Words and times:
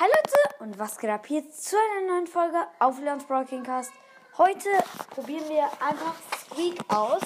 Hallo 0.00 0.10
Leute 0.10 0.64
und 0.64 0.78
was 0.78 0.96
geht 0.96 1.10
ab 1.10 1.26
hier 1.26 1.48
zu 1.50 1.76
einer 1.76 2.14
neuen 2.14 2.26
Folge 2.26 2.56
auf 2.78 2.98
Leons 2.98 3.24
Broadcast. 3.24 3.92
Heute 4.38 4.68
probieren 5.10 5.46
wir 5.50 5.64
einfach 5.64 6.14
Squeak 6.40 6.80
aus. 6.88 7.20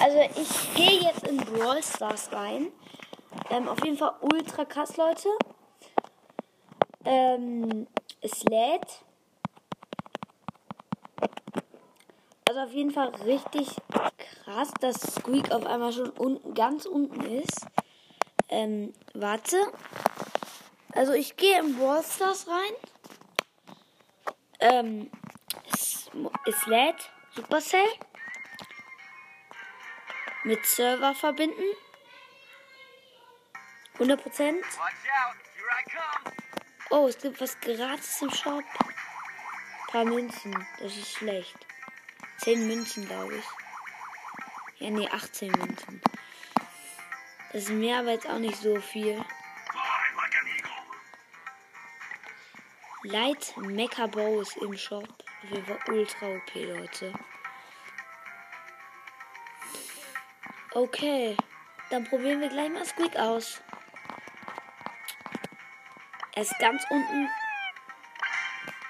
Also 0.00 0.18
ich 0.40 0.74
gehe 0.74 1.00
jetzt 1.00 1.26
in 1.26 1.38
Brawl 1.38 1.82
Stars 1.82 2.30
rein. 2.32 2.68
Ähm, 3.50 3.66
auf 3.68 3.84
jeden 3.84 3.98
Fall 3.98 4.12
ultra 4.20 4.64
krass, 4.64 4.96
Leute. 4.96 5.28
Ähm, 7.04 7.88
es 8.20 8.44
lädt. 8.44 9.04
Also 12.48 12.60
auf 12.60 12.70
jeden 12.70 12.92
Fall 12.92 13.08
richtig 13.24 13.74
krass, 14.44 14.70
dass 14.80 15.00
Squeak 15.00 15.50
auf 15.50 15.66
einmal 15.66 15.92
schon 15.92 16.10
unten, 16.10 16.54
ganz 16.54 16.86
unten 16.86 17.22
ist. 17.22 17.66
Ähm, 18.48 18.94
warte. 19.14 19.56
Also 20.92 21.12
ich 21.12 21.36
gehe 21.36 21.58
in 21.58 21.76
Brawl 21.76 22.02
Stars 22.02 22.46
rein. 22.48 22.72
Ähm, 24.60 25.10
es, 25.72 26.10
es 26.46 26.66
lädt 26.66 27.10
Supercell. 27.34 27.88
Mit 30.44 30.64
Server 30.64 31.14
verbinden. 31.14 31.62
100%. 33.98 34.54
Oh, 36.90 37.06
es 37.08 37.18
gibt 37.18 37.40
was 37.40 37.60
gratis 37.60 38.22
im 38.22 38.30
Shop. 38.30 38.62
Ein 38.62 39.92
paar 39.92 40.04
Münzen. 40.04 40.66
Das 40.80 40.96
ist 40.96 41.12
schlecht. 41.12 41.56
10 42.38 42.66
Münzen, 42.66 43.06
glaube 43.06 43.36
ich. 43.36 43.44
Ja, 44.80 44.90
nee, 44.90 45.08
18 45.08 45.50
Münzen. 45.52 46.00
Das 47.52 47.64
ist 47.64 47.70
mehr, 47.70 47.98
aber 47.98 48.12
jetzt 48.12 48.28
auch 48.28 48.38
nicht 48.38 48.56
so 48.56 48.80
viel. 48.80 49.24
Light 53.04 53.56
Mecha 53.56 54.06
Bows 54.06 54.56
im 54.56 54.76
Shop. 54.76 55.06
Jeden 55.50 55.64
Fall 55.64 55.78
ultra 55.88 56.26
OP, 56.26 56.54
Leute. 56.54 57.12
Okay, 60.72 61.36
dann 61.90 62.04
probieren 62.04 62.40
wir 62.40 62.48
gleich 62.48 62.70
mal 62.70 62.84
Squeak 62.84 63.16
aus. 63.16 63.62
Er 66.34 66.42
ist 66.42 66.58
ganz 66.58 66.84
unten. 66.90 67.28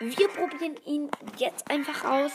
Wir 0.00 0.28
probieren 0.28 0.76
ihn 0.86 1.10
jetzt 1.36 1.70
einfach 1.70 2.04
aus. 2.04 2.32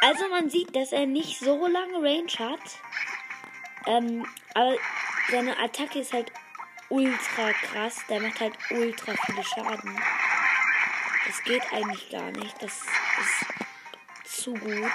Also 0.00 0.28
man 0.28 0.50
sieht, 0.50 0.74
dass 0.74 0.92
er 0.92 1.06
nicht 1.06 1.38
so 1.38 1.66
lange 1.66 1.98
Range 1.98 2.32
hat. 2.38 2.60
Ähm, 3.86 4.26
aber 4.54 4.76
seine 5.30 5.58
Attacke 5.58 6.00
ist 6.00 6.12
halt 6.12 6.32
ultra 6.88 7.52
krass. 7.52 7.96
Der 8.08 8.20
macht 8.20 8.40
halt 8.40 8.54
ultra 8.70 9.12
viele 9.26 9.44
Schaden. 9.44 10.00
Das 11.26 11.42
geht 11.44 11.72
eigentlich 11.72 12.10
gar 12.10 12.30
nicht. 12.30 12.62
Das 12.62 12.82
ist 12.82 14.42
zu 14.44 14.54
gut. 14.54 14.92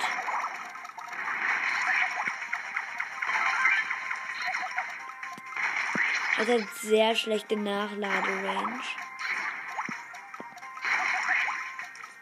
Er 6.37 6.47
hat 6.47 6.47
halt 6.47 6.75
sehr 6.75 7.15
schlechte 7.15 7.55
Nachladerange. 7.55 8.81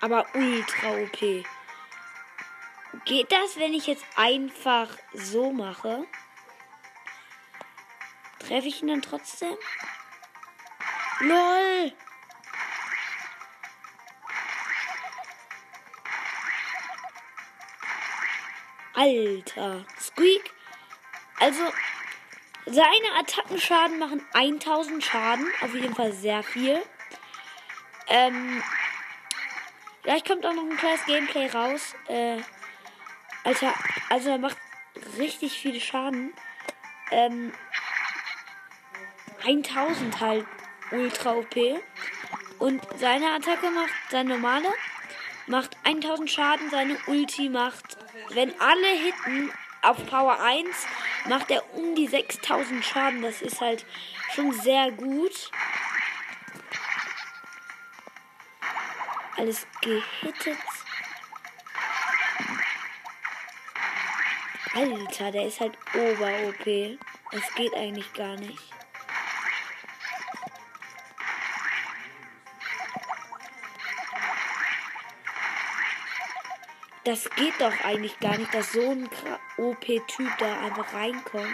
Aber 0.01 0.25
ultra 0.33 0.89
OP. 0.89 1.45
Geht 3.05 3.31
das, 3.31 3.57
wenn 3.57 3.73
ich 3.73 3.87
jetzt 3.87 4.05
einfach 4.15 4.89
so 5.13 5.51
mache? 5.51 6.05
Treffe 8.49 8.67
ich 8.67 8.81
ihn 8.81 8.87
dann 8.87 9.03
trotzdem? 9.03 9.55
LOL! 11.19 11.93
Alter. 18.95 19.85
Squeak. 19.99 20.51
Also, 21.39 21.61
seine 22.65 23.19
Attackenschaden 23.19 23.99
machen 23.99 24.25
1000 24.33 25.03
Schaden. 25.03 25.45
Auf 25.61 25.75
jeden 25.75 25.93
Fall 25.93 26.11
sehr 26.13 26.41
viel. 26.41 26.81
Ähm, 28.07 28.63
vielleicht 30.01 30.27
kommt 30.27 30.43
auch 30.43 30.53
noch 30.53 30.63
ein 30.63 30.77
kleines 30.77 31.05
Gameplay 31.05 31.45
raus. 31.49 31.93
Äh, 32.07 32.41
Alter, 33.43 33.75
also 34.09 34.31
er 34.31 34.39
macht 34.39 34.57
richtig 35.19 35.59
viele 35.61 35.79
Schaden. 35.79 36.33
Ähm, 37.11 37.53
1000 39.49 40.19
halt 40.19 40.45
ultra 40.91 41.33
OP. 41.33 41.55
Und 42.59 42.81
seine 42.97 43.31
Attacke 43.33 43.71
macht, 43.71 43.93
seine 44.09 44.29
normale, 44.35 44.67
macht 45.47 45.77
1000 45.83 46.29
Schaden. 46.29 46.69
Seine 46.69 46.97
Ulti 47.07 47.49
macht, 47.49 47.97
wenn 48.31 48.53
alle 48.59 48.87
hitten 48.87 49.51
auf 49.81 50.05
Power 50.05 50.39
1, 50.39 50.67
macht 51.27 51.49
er 51.51 51.63
um 51.73 51.95
die 51.95 52.07
6000 52.07 52.83
Schaden. 52.83 53.21
Das 53.21 53.41
ist 53.41 53.59
halt 53.61 53.85
schon 54.33 54.51
sehr 54.51 54.91
gut. 54.91 55.51
Alles 59.37 59.65
gehittet. 59.81 60.57
Alter, 64.75 65.31
der 65.31 65.47
ist 65.47 65.59
halt 65.59 65.77
ober-OP. 65.95 66.99
Das 67.31 67.53
geht 67.55 67.73
eigentlich 67.73 68.13
gar 68.13 68.35
nicht. 68.35 68.78
Das 77.09 77.27
geht 77.31 77.59
doch 77.59 77.73
eigentlich 77.83 78.19
gar 78.19 78.37
nicht, 78.37 78.53
dass 78.53 78.71
so 78.71 78.91
ein 78.91 79.09
OP-Typ 79.57 80.29
da 80.37 80.59
einfach 80.59 80.93
reinkommt. 80.93 81.47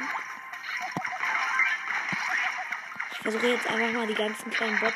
Ich 3.13 3.17
versuche 3.19 3.47
jetzt 3.47 3.65
einfach 3.65 3.93
mal 3.93 4.05
die 4.05 4.15
ganzen 4.15 4.51
kleinen 4.51 4.77
Bots. 4.81 4.93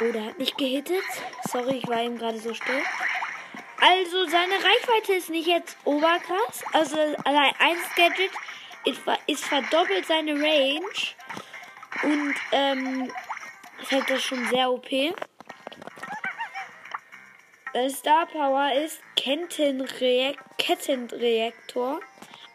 Oh, 0.00 0.12
der 0.12 0.24
hat 0.24 0.38
nicht 0.38 0.58
gehittet. 0.58 1.04
Sorry, 1.48 1.76
ich 1.76 1.86
war 1.86 2.02
eben 2.02 2.18
gerade 2.18 2.40
so 2.40 2.52
still. 2.52 2.82
Also 3.80 4.26
seine 4.26 4.54
Reichweite 4.54 5.14
ist 5.14 5.30
nicht 5.30 5.46
jetzt 5.46 5.76
oberkrass. 5.84 6.64
Also 6.72 6.96
allein 7.24 7.54
ein 7.58 7.76
Gadget 7.96 8.32
ist, 9.26 9.44
verdoppelt 9.44 10.06
seine 10.06 10.32
Range. 10.32 10.82
Und 12.02 12.34
ähm, 12.52 13.12
halt 13.90 14.10
das 14.10 14.22
schon 14.22 14.46
sehr 14.48 14.70
OP. 14.70 14.88
Star 17.88 18.26
Power 18.26 18.72
ist 18.72 19.00
Kettenreaktor. 19.16 20.44
Kettenreaktor. 20.58 22.00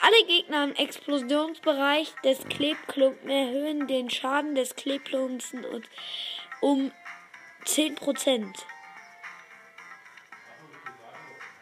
Alle 0.01 0.25
Gegner 0.27 0.65
im 0.65 0.75
Explosionsbereich 0.75 2.13
des 2.25 2.43
Klebklumpen 2.49 3.29
erhöhen 3.29 3.87
den 3.87 4.09
Schaden 4.09 4.53
des 4.55 4.75
Klebklumpen 4.75 5.65
um 6.59 6.91
10%. 7.65 8.65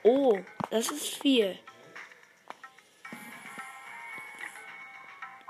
Oh, 0.04 0.40
das 0.70 0.90
ist 0.90 1.22
viel. 1.22 1.60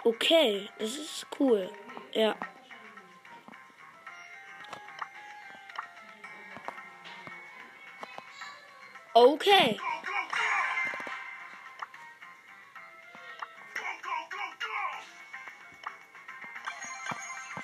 Okay, 0.03 0.69
das 0.79 0.97
ist 0.97 1.27
cool. 1.39 1.69
Ja. 2.13 2.35
Okay. 9.13 9.79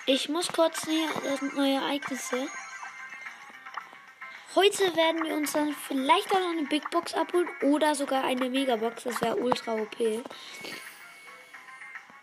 Ich 0.06 0.29
muss 0.29 0.47
kurz 0.47 0.85
hier, 0.85 1.09
das 1.23 1.41
neue 1.41 1.75
Ereignisse. 1.75 2.47
Heute 4.57 4.95
werden 4.95 5.24
wir 5.24 5.36
uns 5.36 5.51
dann 5.51 5.71
vielleicht 5.71 6.31
auch 6.31 6.39
noch 6.39 6.50
eine 6.50 6.63
Big 6.63 6.89
Box 6.89 7.13
abholen 7.13 7.48
oder 7.62 7.94
sogar 7.94 8.24
eine 8.24 8.50
Megabox. 8.50 9.04
Das 9.04 9.21
wäre 9.21 9.36
ultra 9.36 9.75
OP. 9.75 10.00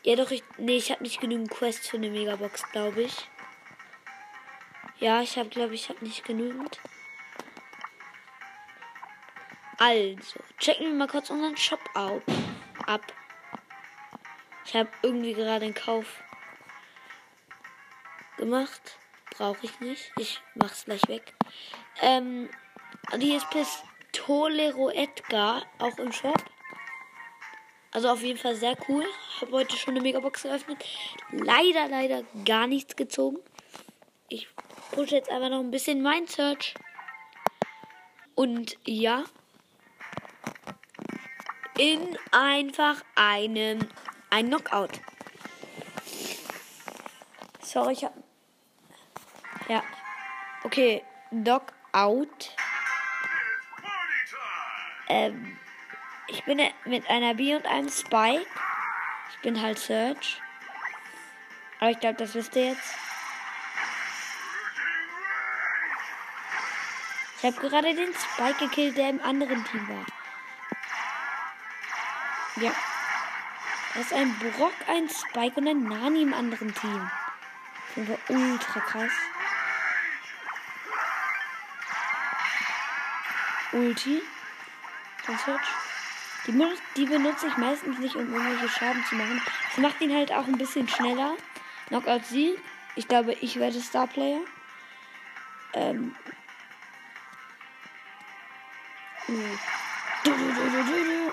Ja, 0.03 0.17
doch, 0.17 0.33
ich. 0.33 0.43
Nee, 0.57 0.79
ich 0.79 0.91
habe 0.91 1.05
nicht 1.05 1.21
genügend 1.21 1.49
Quests 1.49 1.87
für 1.87 1.97
eine 1.97 2.11
Megabox, 2.11 2.69
glaube 2.73 3.03
ich. 3.03 3.29
Ja, 4.99 5.23
ich 5.23 5.39
habe, 5.39 5.49
glaube 5.49 5.77
ich, 5.77 5.89
habe 5.89 6.05
nicht 6.05 6.25
genügend. 6.25 6.81
Also, 9.79 10.41
checken 10.59 10.87
wir 10.87 10.95
mal 10.95 11.07
kurz 11.07 11.31
unseren 11.31 11.57
Shop 11.57 11.89
ab. 11.95 12.21
ab. 12.85 13.13
Ich 14.65 14.75
habe 14.75 14.91
irgendwie 15.03 15.35
gerade 15.35 15.67
einen 15.67 15.75
Kauf 15.75 16.21
gemacht. 18.39 18.99
Brauche 19.31 19.59
ich 19.63 19.79
nicht. 19.79 20.11
Ich 20.19 20.41
mach's 20.57 20.85
gleich 20.85 21.07
weg. 21.07 21.33
Ähm, 22.01 22.49
die 23.17 23.35
ist 23.35 23.49
Pistolero 23.51 24.91
Edgar, 24.91 25.63
auch 25.79 25.97
im 25.99 26.13
Shop. 26.13 26.43
Also 27.93 28.09
auf 28.09 28.23
jeden 28.23 28.39
Fall 28.39 28.57
sehr 28.57 28.77
cool. 28.89 29.05
Habe 29.41 29.53
heute 29.53 29.77
schon 29.77 29.95
eine 29.95 30.03
Megabox 30.03 30.43
geöffnet. 30.43 30.85
Leider, 31.31 31.89
leider 31.89 32.25
gar 32.45 32.67
nichts 32.67 32.97
gezogen. 32.97 33.39
Ich 34.29 34.49
pushe 34.91 35.15
jetzt 35.15 35.31
einfach 35.31 35.49
noch 35.49 35.61
ein 35.61 35.71
bisschen 35.71 36.03
mein 36.03 36.27
Search. 36.27 36.75
Und 38.35 38.77
ja. 38.85 39.25
In 41.79 42.19
einfach 42.33 43.05
einem 43.15 43.89
ein 44.31 44.49
Knockout. 44.49 45.01
Sorry, 47.63 47.93
ich 47.93 48.05
hab. 48.05 48.15
Ja. 49.69 49.83
Okay, 50.65 51.05
Knockout. 51.95 52.57
Ähm, 55.09 55.57
ich 56.27 56.45
bin 56.45 56.61
mit 56.87 57.09
einer 57.09 57.35
B 57.35 57.55
und 57.55 57.67
einem 57.67 57.89
Spike. 57.89 58.47
Ich 59.31 59.39
bin 59.43 59.61
halt 59.61 59.79
Search. 59.79 60.41
Aber 61.79 61.91
ich 61.91 62.01
glaube, 62.01 62.17
das 62.17 62.35
wisst 62.35 62.57
ihr 62.57 62.71
jetzt. 62.71 62.95
Ich 67.39 67.45
habe 67.45 67.69
gerade 67.69 67.95
den 67.95 68.15
Spike 68.15 68.67
gekillt, 68.67 68.97
der 68.97 69.11
im 69.11 69.21
anderen 69.23 69.65
Team 69.65 69.89
war. 69.89 70.07
Ja. 72.57 72.73
Das 73.95 74.07
ist 74.07 74.13
ein 74.13 74.37
Brock, 74.39 74.73
ein 74.89 75.09
Spike 75.09 75.61
und 75.61 75.69
ein 75.69 75.85
Nani 75.85 76.23
im 76.23 76.35
anderen 76.35 76.75
Team. 76.75 77.11
Das 77.95 78.09
war 78.09 78.19
ultra 78.29 78.81
krass. 78.81 79.13
Ulti. 83.75 84.23
Ganz 85.27 85.47
hübsch. 85.47 85.69
Die, 86.47 86.53
die 86.97 87.07
benutze 87.07 87.47
ich 87.47 87.57
meistens 87.57 87.99
nicht, 87.99 88.15
um 88.15 88.33
irgendwelche 88.33 88.69
Schaden 88.69 89.05
zu 89.09 89.15
machen. 89.15 89.43
Das 89.71 89.79
macht 89.79 90.01
ihn 90.01 90.15
halt 90.15 90.33
auch 90.33 90.47
ein 90.47 90.59
bisschen 90.59 90.89
schneller. 90.89 91.37
Knockout 91.89 92.25
sie. 92.27 92.57
Ich 92.97 93.09
glaube, 93.09 93.33
ich 93.33 93.57
werde 93.57 93.81
Starplayer. 93.81 94.41
Ähm. 95.73 96.15
Du, 99.27 99.33
du, 100.25 100.31
du, 100.31 101.33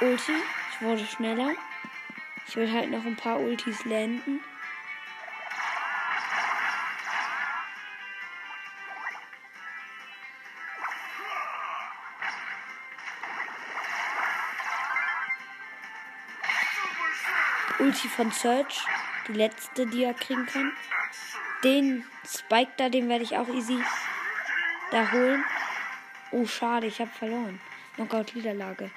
Ulti. 0.00 0.32
Ich 0.72 0.80
wurde 0.80 1.06
schneller. 1.06 1.52
Ich 2.46 2.56
will 2.56 2.72
halt 2.72 2.90
noch 2.90 3.04
ein 3.04 3.16
paar 3.16 3.38
Ultis 3.38 3.84
landen. 3.84 4.40
Ulti 17.92 18.08
von 18.08 18.32
Search. 18.32 18.86
Die 19.28 19.34
letzte, 19.34 19.86
die 19.86 20.04
er 20.04 20.14
kriegen 20.14 20.46
kann. 20.46 20.72
Den 21.62 22.06
Spike 22.26 22.72
da, 22.78 22.88
den 22.88 23.10
werde 23.10 23.22
ich 23.22 23.36
auch 23.36 23.48
easy 23.48 23.78
da 24.90 25.12
holen. 25.12 25.44
Oh, 26.30 26.46
schade, 26.46 26.86
ich 26.86 27.00
habe 27.00 27.10
verloren. 27.10 27.60
Knockout-Niederlage. 27.96 28.90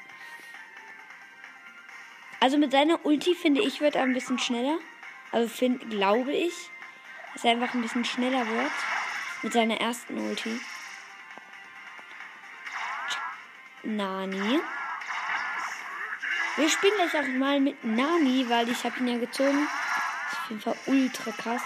Also 2.40 2.58
mit 2.58 2.72
seiner 2.72 3.06
Ulti 3.06 3.36
finde 3.36 3.62
ich, 3.62 3.82
wird 3.82 3.96
er 3.96 4.04
ein 4.04 4.14
bisschen 4.14 4.40
schneller. 4.40 4.78
Also 5.34 5.50
find, 5.50 5.90
glaube 5.90 6.32
ich, 6.32 6.54
dass 7.34 7.44
er 7.44 7.52
einfach 7.52 7.74
ein 7.74 7.82
bisschen 7.82 8.06
schneller 8.06 8.48
wird. 8.48 8.72
Mit 9.42 9.52
seiner 9.52 9.82
ersten 9.82 10.18
Ulti. 10.18 10.58
Nani. 13.84 14.62
Wir 16.58 16.70
spielen 16.70 16.94
gleich 16.96 17.22
auch 17.22 17.28
mal 17.28 17.60
mit 17.60 17.84
Nani, 17.84 18.46
weil 18.48 18.70
ich 18.70 18.84
habe 18.86 18.98
ihn 19.00 19.08
ja 19.10 19.18
gezogen. 19.18 19.68
Das 19.68 20.34
ist 20.34 20.40
auf 20.40 20.50
jeden 20.50 20.62
Fall 20.62 20.78
ultra 20.86 21.32
krass. 21.32 21.62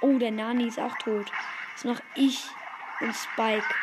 Oh, 0.00 0.16
der 0.18 0.30
Nani 0.30 0.68
ist 0.68 0.78
auch 0.80 0.96
tot. 0.96 1.30
Jetzt 1.72 1.84
noch 1.84 2.00
ich 2.14 2.46
und 3.00 3.14
Spike. 3.14 3.74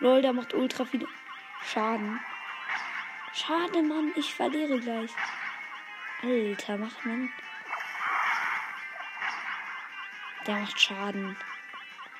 Lol, 0.00 0.22
der 0.22 0.32
macht 0.32 0.54
ultra 0.54 0.86
viel 0.86 1.06
Schaden. 1.62 2.20
Schade, 3.34 3.82
Mann, 3.82 4.12
ich 4.16 4.34
verliere 4.34 4.80
gleich. 4.80 5.10
Alter, 6.22 6.78
macht 6.78 7.04
man. 7.04 7.30
Der 10.46 10.54
macht 10.56 10.80
Schaden. 10.80 11.36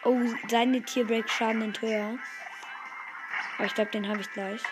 Oh, 0.05 0.21
seine 0.49 0.83
Tierbreak-Schaden 0.83 1.61
sind 1.61 1.81
höher. 1.81 2.19
Aber 3.59 3.67
ich 3.67 3.75
glaube, 3.75 3.91
den 3.91 4.09
habe 4.09 4.21
ich 4.21 4.33
gleich. 4.33 4.63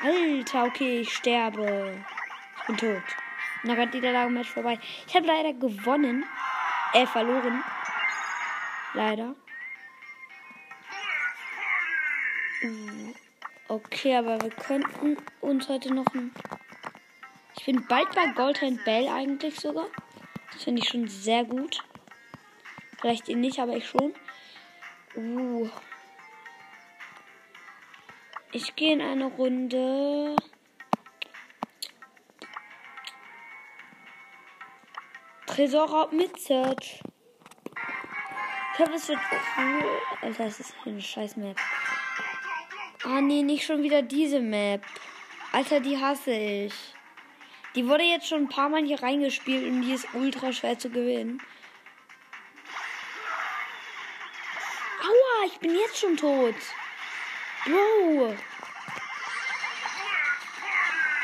Alter, 0.00 0.64
okay, 0.64 1.00
ich 1.00 1.12
sterbe. 1.12 1.98
Ich 2.60 2.66
bin 2.66 2.76
tot. 2.76 3.02
Na 3.64 3.74
Gott, 3.74 3.92
Niederlage-Match 3.92 4.50
vorbei. 4.50 4.78
Ich 5.08 5.14
habe 5.16 5.26
leider 5.26 5.52
gewonnen. 5.52 6.24
Äh, 6.92 7.06
verloren. 7.06 7.64
Leider. 8.94 9.34
Uh, 12.62 13.14
okay, 13.68 14.16
aber 14.16 14.40
wir 14.40 14.50
könnten 14.50 15.16
uns 15.40 15.68
heute 15.68 15.92
noch 15.92 16.06
ein. 16.14 16.32
Ich 17.58 17.64
bin 17.64 17.86
bald 17.86 18.14
bei 18.14 18.26
Goldhand 18.28 18.84
Bell 18.84 19.08
eigentlich 19.08 19.58
sogar. 19.58 19.88
Das 20.52 20.64
finde 20.64 20.80
ich 20.82 20.88
schon 20.88 21.08
sehr 21.08 21.44
gut. 21.44 21.82
Vielleicht 23.00 23.28
ihn 23.28 23.40
nicht, 23.40 23.58
aber 23.58 23.76
ich 23.76 23.86
schon. 23.86 24.14
Uh. 25.16 25.68
Ich 28.52 28.74
gehe 28.76 28.92
in 28.92 29.02
eine 29.02 29.26
Runde. 29.26 30.36
Tresorraub 35.46 36.12
mit 36.12 36.38
Search. 36.38 37.00
Ich 38.72 38.78
hoffe, 38.78 38.94
es 38.94 39.08
wird 39.08 39.18
cool. 39.58 39.84
Alter, 40.22 40.44
das 40.44 40.60
ist 40.60 40.74
eine 40.86 41.00
scheiß 41.00 41.36
Map. 41.36 41.56
Ah, 43.04 43.20
nee, 43.20 43.42
nicht 43.42 43.66
schon 43.66 43.82
wieder 43.82 44.02
diese 44.02 44.40
Map. 44.40 44.84
Alter, 45.52 45.80
die 45.80 45.98
hasse 45.98 46.30
ich. 46.32 46.74
Die 47.74 47.86
wurde 47.86 48.02
jetzt 48.02 48.26
schon 48.26 48.42
ein 48.42 48.48
paar 48.48 48.68
Mal 48.68 48.84
hier 48.84 49.02
reingespielt 49.02 49.66
und 49.66 49.82
die 49.82 49.92
ist 49.92 50.08
ultra 50.14 50.52
schwer 50.52 50.78
zu 50.78 50.90
gewinnen. 50.90 51.40
Aua, 55.02 55.46
ich 55.46 55.58
bin 55.58 55.74
jetzt 55.74 55.98
schon 55.98 56.16
tot. 56.16 56.54
Bro. 57.64 58.36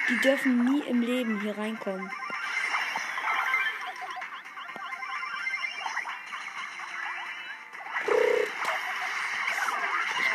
Die 0.09 0.21
dürfen 0.21 0.65
nie 0.65 0.83
im 0.83 1.01
Leben 1.01 1.41
hier 1.41 1.57
reinkommen. 1.57 2.11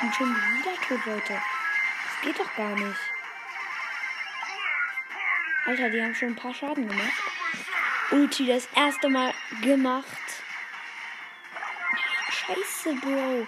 bin 0.02 0.14
schon 0.14 0.36
wieder 0.36 0.76
tot, 0.88 1.06
Leute. 1.06 1.34
Das 1.34 2.22
geht 2.22 2.40
doch 2.40 2.56
gar 2.56 2.76
nicht. 2.76 3.00
Alter, 5.70 5.92
die 5.92 6.02
haben 6.02 6.16
schon 6.16 6.30
ein 6.30 6.36
paar 6.36 6.52
Schaden 6.52 6.90
gemacht. 6.90 7.14
Ulti 8.10 8.48
das 8.48 8.68
erste 8.76 9.08
Mal 9.08 9.32
gemacht. 9.62 10.08
Scheiße, 12.32 12.96
Bro. 12.96 13.48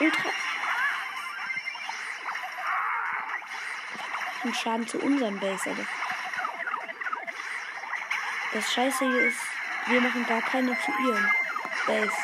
Ultra. 0.00 0.30
Und 4.42 4.56
Schaden 4.56 4.88
zu 4.88 4.98
unserem 4.98 5.38
Base, 5.38 5.70
aber. 5.70 5.86
Das 8.52 8.72
Scheiße 8.72 9.04
hier 9.08 9.28
ist, 9.28 9.38
wir 9.86 10.00
machen 10.00 10.26
gar 10.26 10.42
keine 10.42 10.76
zu 10.80 10.90
ihrem 11.06 11.30
Base. 11.86 12.16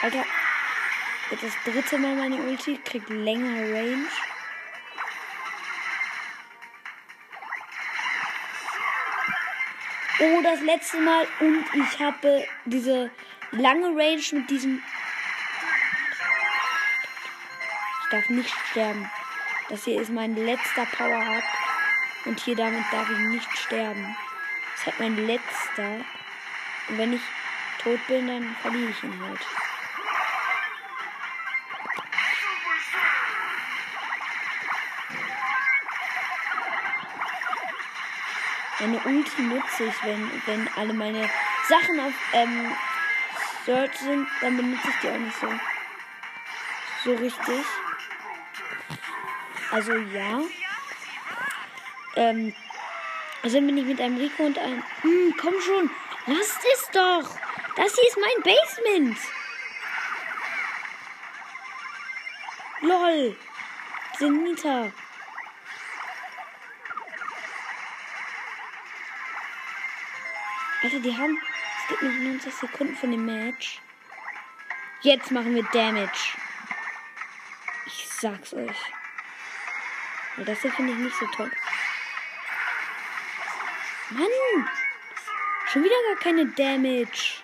Alter. 0.00 0.24
Jetzt 1.30 1.42
das 1.42 1.52
dritte 1.64 1.98
Mal 1.98 2.16
meine 2.16 2.36
Ulti. 2.36 2.78
Kriegt 2.84 3.10
längere 3.10 3.74
Range. 3.74 4.08
Oh, 10.20 10.40
das 10.42 10.60
letzte 10.62 10.98
Mal. 11.00 11.26
Und 11.40 11.64
ich 11.74 12.00
habe 12.00 12.46
diese 12.64 13.10
lange 13.50 13.88
Range 13.88 14.22
mit 14.32 14.48
diesem. 14.48 14.82
Ich 18.02 18.10
darf 18.10 18.28
nicht 18.30 18.54
sterben. 18.70 19.10
Das 19.68 19.84
hier 19.84 20.00
ist 20.00 20.10
mein 20.10 20.34
letzter 20.34 20.86
Power-Up. 20.86 21.44
Und 22.24 22.40
hier 22.40 22.56
damit 22.56 22.84
darf 22.90 23.08
ich 23.10 23.18
nicht 23.18 23.58
sterben. 23.58 24.16
Das 24.72 24.80
ist 24.80 24.86
halt 24.86 25.00
mein 25.00 25.26
letzter. 25.26 26.04
Und 26.88 26.98
wenn 26.98 27.12
ich 27.12 27.22
tot 27.82 28.00
bin, 28.06 28.28
dann 28.28 28.56
verliere 28.62 28.90
ich 28.90 29.02
ihn 29.02 29.20
halt. 29.22 29.67
Meine 38.80 39.00
Ulti 39.04 39.42
nutze 39.42 39.84
ich, 39.84 40.04
wenn, 40.04 40.30
wenn 40.46 40.68
alle 40.76 40.92
meine 40.92 41.28
Sachen 41.68 42.00
auf 42.00 42.12
ähm, 42.32 42.72
Search 43.66 43.96
sind, 43.96 44.28
dann 44.40 44.56
benutze 44.56 44.88
ich 44.88 45.00
die 45.02 45.08
auch 45.08 45.18
nicht 45.18 45.36
so. 45.40 45.48
So 47.04 47.14
richtig. 47.16 47.64
Also 49.72 49.92
ja. 49.94 50.40
Ähm, 52.16 52.54
also 53.42 53.60
bin 53.60 53.78
ich 53.78 53.84
mit 53.84 54.00
einem 54.00 54.16
Rico 54.16 54.44
und 54.44 54.58
einem. 54.58 54.82
Hm, 55.02 55.34
komm 55.40 55.54
schon. 55.60 55.90
Lasst 56.26 56.64
es 56.74 56.88
doch. 56.92 57.36
Das 57.76 57.94
hier 57.94 58.08
ist 58.08 58.18
mein 58.18 58.42
Basement. 58.42 59.18
Lol. 62.80 63.36
Zenita. 64.16 64.92
Alter, 70.82 71.00
die 71.00 71.16
haben. 71.16 71.36
Es 71.82 71.88
gibt 71.88 72.02
noch 72.02 72.12
90 72.12 72.54
Sekunden 72.54 72.96
von 72.96 73.10
dem 73.10 73.26
Match. 73.26 73.80
Jetzt 75.02 75.30
machen 75.32 75.54
wir 75.54 75.64
Damage. 75.72 76.36
Ich 77.86 78.08
sag's 78.08 78.54
euch. 78.54 78.76
Und 80.36 80.46
das 80.46 80.62
hier 80.62 80.72
finde 80.72 80.92
ich 80.92 80.98
nicht 80.98 81.16
so 81.16 81.26
toll. 81.34 81.50
Mann! 84.10 84.68
Schon 85.66 85.82
wieder 85.82 85.96
gar 86.12 86.22
keine 86.22 86.46
Damage. 86.46 87.42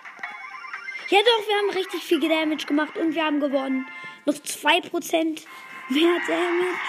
Ja 1.09 1.19
doch, 1.19 1.47
wir 1.47 1.57
haben 1.57 1.69
richtig 1.71 2.03
viel 2.03 2.19
Damage 2.21 2.65
gemacht 2.65 2.97
und 2.97 3.13
wir 3.13 3.23
haben 3.23 3.39
gewonnen. 3.39 3.85
Noch 4.25 4.35
2% 4.35 5.45
mehr 5.89 6.19
Damage. 6.27 6.79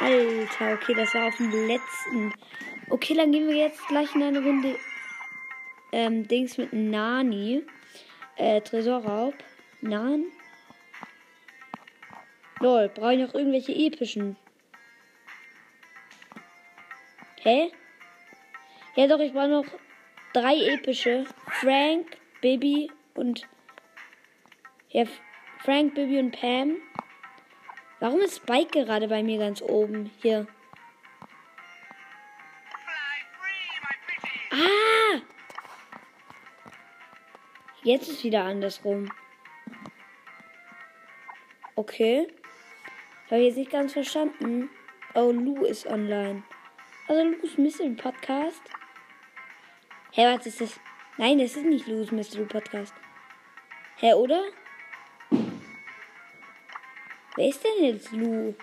Alter, 0.00 0.74
okay, 0.74 0.94
das 0.94 1.14
war 1.14 1.28
auf 1.28 1.36
dem 1.36 1.50
letzten. 1.68 2.34
Okay, 2.90 3.14
dann 3.14 3.30
gehen 3.30 3.48
wir 3.48 3.56
jetzt 3.56 3.86
gleich 3.86 4.14
in 4.14 4.22
eine 4.22 4.42
Runde 4.42 4.78
ähm, 5.94 6.26
Dings 6.26 6.58
mit 6.58 6.72
Nani. 6.72 7.62
Äh, 8.36 8.60
Tresorraub. 8.60 9.34
Nan. 9.80 10.24
Lol, 12.58 12.88
brauche 12.88 13.14
ich 13.14 13.20
noch 13.20 13.34
irgendwelche 13.34 13.72
epischen? 13.72 14.36
Hä? 17.42 17.70
Ja 18.96 19.06
doch, 19.06 19.20
ich 19.20 19.32
brauche 19.32 19.48
noch 19.48 19.66
drei 20.32 20.56
epische. 20.74 21.26
Frank, 21.60 22.16
Bibi 22.40 22.90
und. 23.14 23.46
Ja, 24.90 25.04
Frank, 25.60 25.94
Bibi 25.94 26.18
und 26.18 26.32
Pam. 26.32 26.76
Warum 28.00 28.20
ist 28.20 28.36
Spike 28.36 28.84
gerade 28.84 29.06
bei 29.06 29.22
mir 29.22 29.38
ganz 29.38 29.62
oben? 29.62 30.10
Hier. 30.22 30.48
Jetzt 37.84 38.08
ist 38.08 38.24
wieder 38.24 38.44
andersrum. 38.44 39.10
Okay. 41.76 42.26
Habe 43.30 43.40
ich 43.40 43.48
jetzt 43.48 43.58
nicht 43.58 43.70
ganz 43.70 43.92
verstanden. 43.92 44.70
Oh, 45.14 45.30
Lou 45.30 45.66
ist 45.66 45.86
online. 45.86 46.44
Also 47.08 47.24
Lou's 47.24 47.58
Mystery 47.58 47.90
Podcast. 47.90 48.62
Hä, 50.12 50.22
hey, 50.22 50.38
was 50.38 50.46
ist 50.46 50.62
das? 50.62 50.80
Nein, 51.18 51.38
das 51.38 51.56
ist 51.56 51.66
nicht 51.66 51.86
Lou's 51.86 52.10
Mystery 52.10 52.46
Podcast. 52.46 52.94
Hä, 53.96 54.06
hey, 54.06 54.14
oder? 54.14 54.42
Wer 57.36 57.48
ist 57.48 57.62
denn 57.62 57.84
jetzt 57.84 58.12
Lou? 58.12 58.54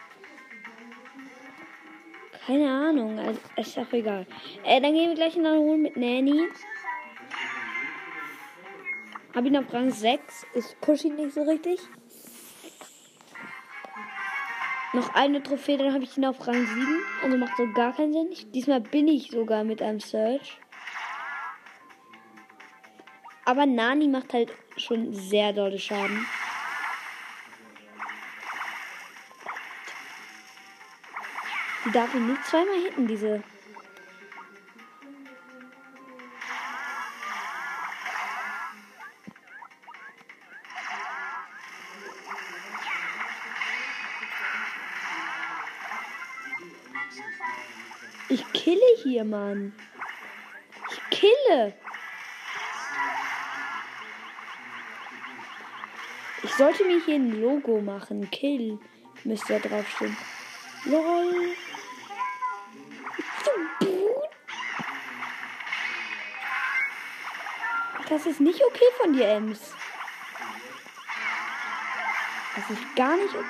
Keine 2.48 2.72
Ahnung. 2.72 3.20
Also, 3.20 3.40
ist 3.56 3.78
auch 3.78 3.94
egal. 3.94 4.25
Äh, 4.63 4.82
dann 4.82 4.96
gehen 4.96 5.10
wir 5.10 5.16
gleich 5.16 5.38
in 5.38 5.46
eine 5.46 5.58
Runde 5.58 5.84
mit 5.84 5.96
Nanny. 5.96 6.50
Hab 9.33 9.45
ihn 9.45 9.57
auf 9.57 9.73
Rang 9.73 9.91
6. 9.91 10.45
Ist 10.53 10.79
push 10.81 11.05
ihn 11.05 11.15
nicht 11.15 11.33
so 11.33 11.43
richtig. 11.43 11.79
Noch 14.93 15.13
eine 15.13 15.41
Trophäe, 15.41 15.77
dann 15.77 15.93
habe 15.93 16.03
ich 16.03 16.17
ihn 16.17 16.25
auf 16.25 16.45
Rang 16.45 16.65
7. 16.65 17.03
Also 17.23 17.38
macht 17.38 17.55
so 17.55 17.65
gar 17.73 17.95
keinen 17.95 18.11
Sinn. 18.11 18.51
Diesmal 18.51 18.81
bin 18.81 19.07
ich 19.07 19.31
sogar 19.31 19.63
mit 19.63 19.81
einem 19.81 20.01
Search. 20.01 20.57
Aber 23.45 23.65
Nani 23.65 24.07
macht 24.09 24.33
halt 24.33 24.51
schon 24.75 25.13
sehr 25.13 25.53
dolle 25.53 25.79
Schaden. 25.79 26.25
Die 31.85 31.91
darf 31.91 32.13
ihn 32.13 32.27
nur 32.27 32.41
zweimal 32.43 32.75
hitten, 32.83 33.07
diese 33.07 33.43
hier, 49.12 49.25
Mann. 49.25 49.74
Ich 50.89 51.20
kille. 51.20 51.74
Ich 56.44 56.53
sollte 56.53 56.86
mir 56.86 57.03
hier 57.03 57.15
ein 57.15 57.41
Logo 57.41 57.82
machen. 57.82 58.30
Kill. 58.32 58.80
Müsste 59.25 59.60
da 59.60 59.68
draufstehen. 59.68 60.15
LOL. 60.86 61.56
Das 68.08 68.25
ist 68.25 68.39
nicht 68.39 68.62
okay 68.63 68.86
von 69.01 69.13
dir, 69.13 69.27
Ems. 69.27 69.74
Das 72.56 72.70
ist 72.70 72.96
gar 72.96 73.18
nicht 73.18 73.36
okay. 73.36 73.46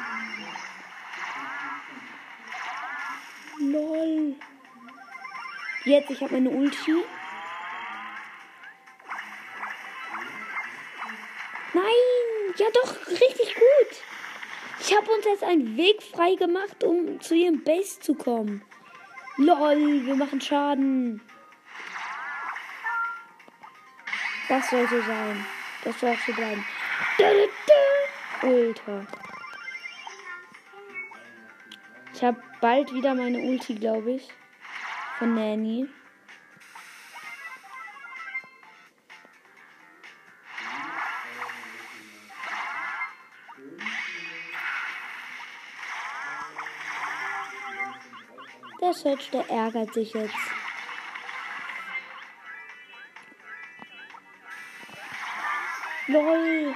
LOL. 3.59 4.35
Jetzt, 5.83 6.11
ich 6.11 6.21
habe 6.21 6.33
meine 6.33 6.49
Ulti. 6.49 6.93
Nein, 11.73 12.53
ja 12.57 12.67
doch, 12.71 13.07
richtig 13.07 13.55
gut. 13.55 14.03
Ich 14.79 14.95
habe 14.95 15.11
uns 15.11 15.25
jetzt 15.25 15.43
einen 15.43 15.77
Weg 15.77 16.03
frei 16.03 16.35
gemacht, 16.35 16.83
um 16.83 17.19
zu 17.19 17.33
ihrem 17.33 17.63
Base 17.63 17.99
zu 17.99 18.13
kommen. 18.13 18.61
Lol, 19.37 20.05
wir 20.05 20.15
machen 20.15 20.39
Schaden. 20.39 21.21
Das 24.49 24.69
soll 24.69 24.87
so 24.87 25.01
sein. 25.01 25.45
Das 25.83 25.99
soll 25.99 26.11
auch 26.11 26.19
so 26.27 26.33
bleiben. 26.33 26.63
Da, 27.17 27.31
da, 27.31 27.47
da. 28.41 28.47
Ultra. 28.47 29.07
Ich 32.13 32.23
habe 32.23 32.39
bald 32.59 32.93
wieder 32.93 33.15
meine 33.15 33.39
Ulti, 33.39 33.73
glaube 33.75 34.11
ich 34.11 34.29
von 35.21 35.35
Nanny. 35.35 35.87
Der 48.81 48.93
Search, 48.95 49.29
der 49.29 49.47
ärgert 49.47 49.93
sich 49.93 50.11
jetzt. 50.11 50.33
LOL. 56.07 56.75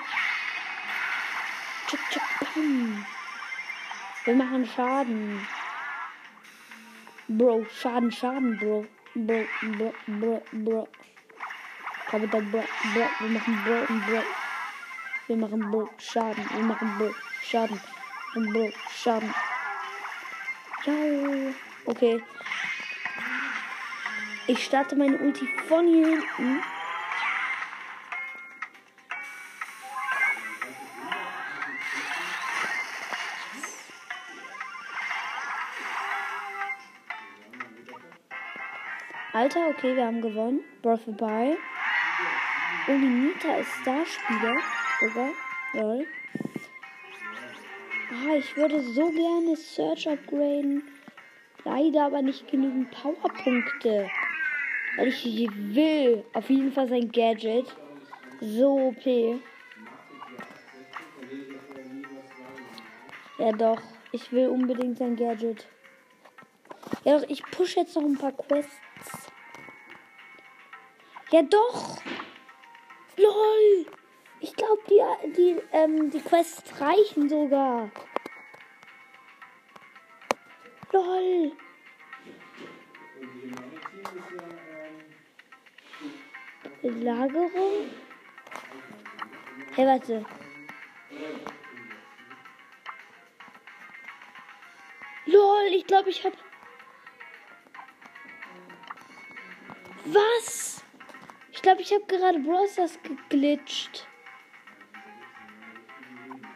Tschick, 1.88 2.00
tschick. 2.12 2.22
Wir 4.26 4.36
machen 4.36 4.68
Schaden. 4.68 5.48
Bro, 7.28 7.66
Schaden, 7.82 8.12
Schaden, 8.12 8.58
Bro. 8.60 8.86
Bro, 9.16 9.46
Bro, 9.62 9.94
Bro, 10.08 10.42
Bro. 10.52 10.88
Da, 12.12 12.18
Bro, 12.20 12.28
Bro, 12.42 12.64
wir 13.20 13.30
machen 13.30 13.60
Bro 13.66 13.94
und 13.94 14.06
Bro. 14.06 14.24
Wir 15.28 15.38
machen 15.38 15.72
Bro, 15.72 15.90
Schaden, 15.98 16.46
wir 16.54 16.64
machen 16.64 16.98
Bro, 17.00 17.12
Schaden. 17.42 17.80
Und 18.36 18.54
Bro, 18.54 18.70
Schaden. 18.92 19.34
Ja, 20.86 20.94
okay. 21.86 22.22
Ich 24.46 24.64
starte 24.64 24.96
meine 24.96 25.18
Ulti 25.18 25.48
von 25.68 25.88
hier 25.88 26.08
hinten. 26.08 26.62
Alter, 39.46 39.68
okay, 39.70 39.96
wir 39.96 40.08
haben 40.08 40.22
gewonnen. 40.22 40.62
Bro 40.82 40.98
vorbei. 40.98 41.56
Oh, 42.88 42.98
die 42.98 43.06
Nita 43.06 43.58
ist 43.58 43.70
Starspieler. 43.80 44.56
Sogar. 45.00 45.30
Lol. 45.74 46.08
Ah, 48.10 48.34
ich 48.36 48.58
würde 48.58 48.82
so 48.82 49.08
gerne 49.12 49.56
Search 49.56 50.10
upgraden. 50.10 50.82
Leider 51.64 52.06
aber 52.06 52.24
nicht 52.24 52.48
genügend 52.50 52.90
Powerpunkte. 52.90 54.10
Weil 54.98 55.10
ich 55.10 55.24
will 55.76 56.26
auf 56.34 56.50
jeden 56.50 56.72
Fall 56.72 56.88
sein 56.88 57.12
Gadget. 57.12 57.68
So 58.42 58.88
OP. 58.88 59.06
Ja 63.38 63.52
doch, 63.52 63.82
ich 64.12 64.32
will 64.32 64.48
unbedingt 64.48 64.98
sein 64.98 65.16
Gadget. 65.16 65.68
Ja 67.04 67.20
doch, 67.20 67.30
ich 67.30 67.44
push 67.44 67.76
jetzt 67.76 67.96
noch 67.96 68.02
ein 68.02 68.18
paar 68.18 68.32
Quests. 68.32 68.76
Ja 71.32 71.42
doch. 71.42 71.98
LOL. 73.18 73.86
Ich 74.42 74.56
glaube, 74.56 74.82
die, 74.90 75.32
die, 75.32 75.62
ähm, 75.72 76.12
die 76.12 76.22
Quests 76.22 76.80
reichen 76.80 77.30
sogar. 77.30 77.90
LOL. 80.92 81.52
Belagerung? 86.82 87.90
Hey, 89.76 89.88
warte. 89.88 90.26
LOL, 95.26 95.68
ich 95.72 95.88
glaube, 95.88 96.10
ich 96.12 96.24
habe... 96.24 96.38
Was? 100.06 100.85
Ich 101.66 101.68
glaube, 101.68 101.82
ich 101.82 101.94
habe 101.94 102.06
gerade 102.06 102.38
Browsers 102.38 103.00
geglitscht. 103.02 104.06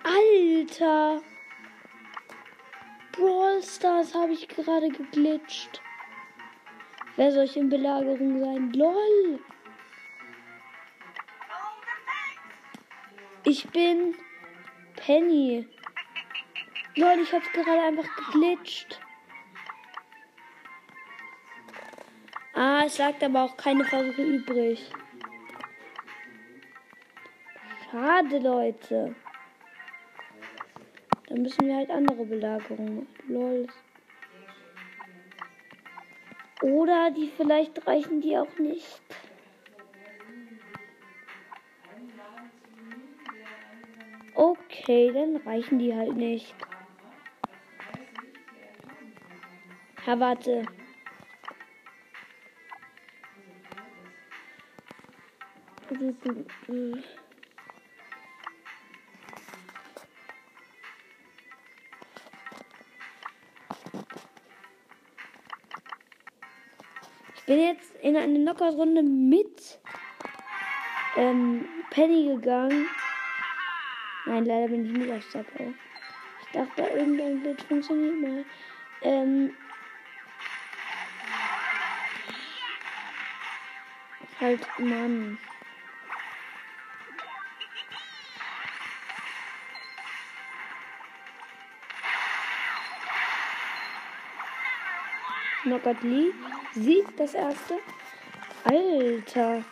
Alter. 0.03 1.23
Brawl 3.13 3.63
Stars 3.63 4.13
habe 4.13 4.33
ich 4.33 4.47
gerade 4.47 4.87
geglitscht. 4.89 5.81
Wer 7.15 7.31
soll 7.31 7.45
ich 7.45 7.57
in 7.57 7.69
Belagerung 7.69 8.39
sein? 8.39 8.71
LOL. 8.73 9.39
Ich 13.45 13.67
bin 13.69 14.13
Penny. 14.95 15.67
Lol, 16.97 17.17
ich 17.23 17.33
hab's 17.33 17.51
gerade 17.53 17.81
einfach 17.81 18.15
geglitscht. 18.15 18.99
Ah, 22.61 22.83
es 22.85 22.97
lag 22.97 23.13
aber 23.21 23.43
auch 23.43 23.55
keine 23.55 23.85
Versuche 23.85 24.21
übrig. 24.21 24.91
Schade, 27.89 28.37
Leute. 28.39 29.15
Dann 31.29 31.41
müssen 31.41 31.67
wir 31.67 31.77
halt 31.77 31.89
andere 31.89 32.25
Belagerungen. 32.25 33.07
Lol. 33.29 33.65
Oder 36.61 37.11
die 37.11 37.31
vielleicht 37.37 37.87
reichen 37.87 38.19
die 38.19 38.37
auch 38.37 38.59
nicht. 38.59 39.01
Okay, 44.35 45.13
dann 45.13 45.37
reichen 45.37 45.79
die 45.79 45.95
halt 45.95 46.17
nicht. 46.17 46.53
Ja, 50.05 50.19
warte. 50.19 50.65
Ich 56.21 56.27
bin 67.45 67.59
jetzt 67.59 67.95
in 68.01 68.17
eine 68.17 68.39
Knockout-Runde 68.39 69.01
mit 69.01 69.79
ähm, 71.15 71.65
Penny 71.89 72.35
gegangen. 72.35 72.87
Nein, 74.25 74.45
leider 74.45 74.67
bin 74.67 74.85
ich 74.85 74.91
nicht 74.91 75.11
auf 75.11 75.23
Star 75.23 75.45
Ich 75.57 76.51
dachte, 76.51 76.81
irgendein 76.81 77.41
Glitch 77.41 77.63
funktioniert 77.63 78.21
mal. 78.21 78.45
Ähm, 79.01 79.55
halt, 84.41 84.67
Mann. 84.79 85.37
Knockout 95.69 96.01
Lee 96.03 96.31
sieht 96.73 97.07
das 97.17 97.35
erste. 97.35 97.79
Alter. 98.63 99.63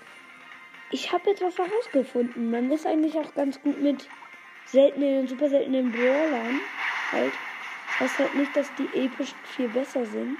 Ich 0.91 1.11
habe 1.11 1.29
jetzt 1.29 1.41
was 1.41 1.57
herausgefunden. 1.57 2.51
Man 2.51 2.71
ist 2.71 2.85
eigentlich 2.85 3.15
auch 3.15 3.33
ganz 3.33 3.61
gut 3.61 3.81
mit 3.81 4.07
seltenen, 4.65 5.27
super 5.27 5.49
seltenen 5.49 5.91
Brawlern. 5.91 6.61
Halt. 7.11 7.33
Das 7.99 8.11
heißt 8.11 8.19
halt 8.19 8.35
nicht, 8.35 8.55
dass 8.55 8.71
die 8.75 8.87
episch 8.93 9.33
viel 9.55 9.69
besser 9.69 10.05
sind. 10.05 10.37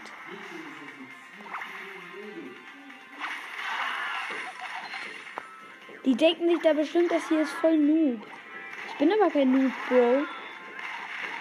Die 6.05 6.15
denken 6.15 6.47
sich 6.47 6.59
da 6.61 6.73
bestimmt, 6.73 7.11
dass 7.11 7.27
hier 7.27 7.41
ist 7.41 7.51
voll 7.53 7.77
Noob. 7.77 8.25
Ich 8.87 8.95
bin 8.95 9.11
aber 9.11 9.29
kein 9.29 9.51
Noob, 9.51 9.71
Bro. 9.89 10.25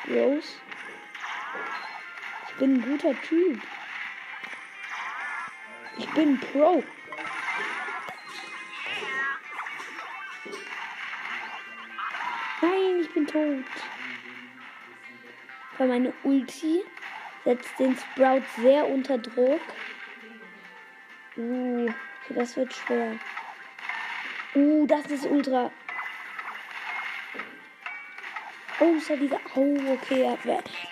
Rose. 0.09 0.49
Ich 2.49 2.55
bin 2.57 2.75
ein 2.75 2.83
guter 2.83 3.15
Typ. 3.23 3.61
Ich 5.99 6.09
bin 6.11 6.39
Pro. 6.39 6.83
Nein, 12.61 13.01
ich 13.01 13.13
bin 13.15 13.27
tot. 13.27 13.65
Weil 15.79 15.89
meine 15.89 16.13
Ulti 16.23 16.83
setzt 17.45 17.79
den 17.79 17.97
Sprout 17.97 18.43
sehr 18.59 18.89
unter 18.89 19.19
Druck. 19.19 19.61
Uh, 21.37 21.91
das 22.31 22.57
wird 22.57 22.73
schwer. 22.75 23.19
Uh, 24.55 24.87
das 24.87 25.07
ist 25.07 25.27
ultra. 25.27 25.71
Oh, 28.81 28.95
ist 28.97 29.09
ja 29.09 29.21
wieder. 29.21 29.41
Oh, 29.55 29.77
okay. 29.93 30.37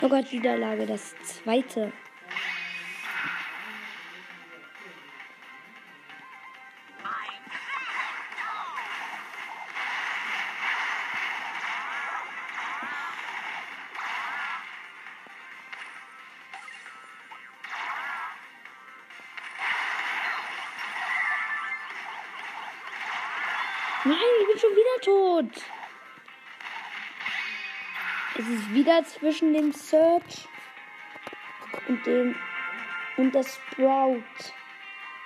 Oh 0.00 0.08
Gott, 0.08 0.32
Niederlage. 0.32 0.86
Das 0.86 1.14
zweite. 1.22 1.92
Wieder 24.94 25.00
tot. 25.00 25.50
Es 28.37 28.48
ist 28.48 28.74
wieder 28.74 29.04
zwischen 29.04 29.52
dem 29.52 29.72
Search 29.72 30.48
und 31.88 32.04
dem 32.07 32.35
und 33.16 33.35
der 33.35 33.44
Sprout. 33.44 34.22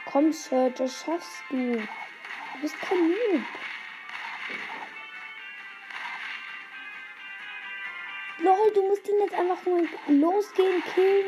Komm, 0.06 0.32
Search, 0.32 0.74
das 0.74 1.04
schaffst 1.04 1.42
du. 1.50 1.76
Du 1.76 2.60
bist 2.60 2.78
kein 2.80 3.08
Noob. 3.08 3.42
Lol, 8.40 8.72
du 8.74 8.88
musst 8.88 9.08
ihn 9.08 9.20
jetzt 9.20 9.34
einfach 9.34 9.66
mal 9.66 9.88
losgehen, 10.08 10.82
killen. 10.94 11.26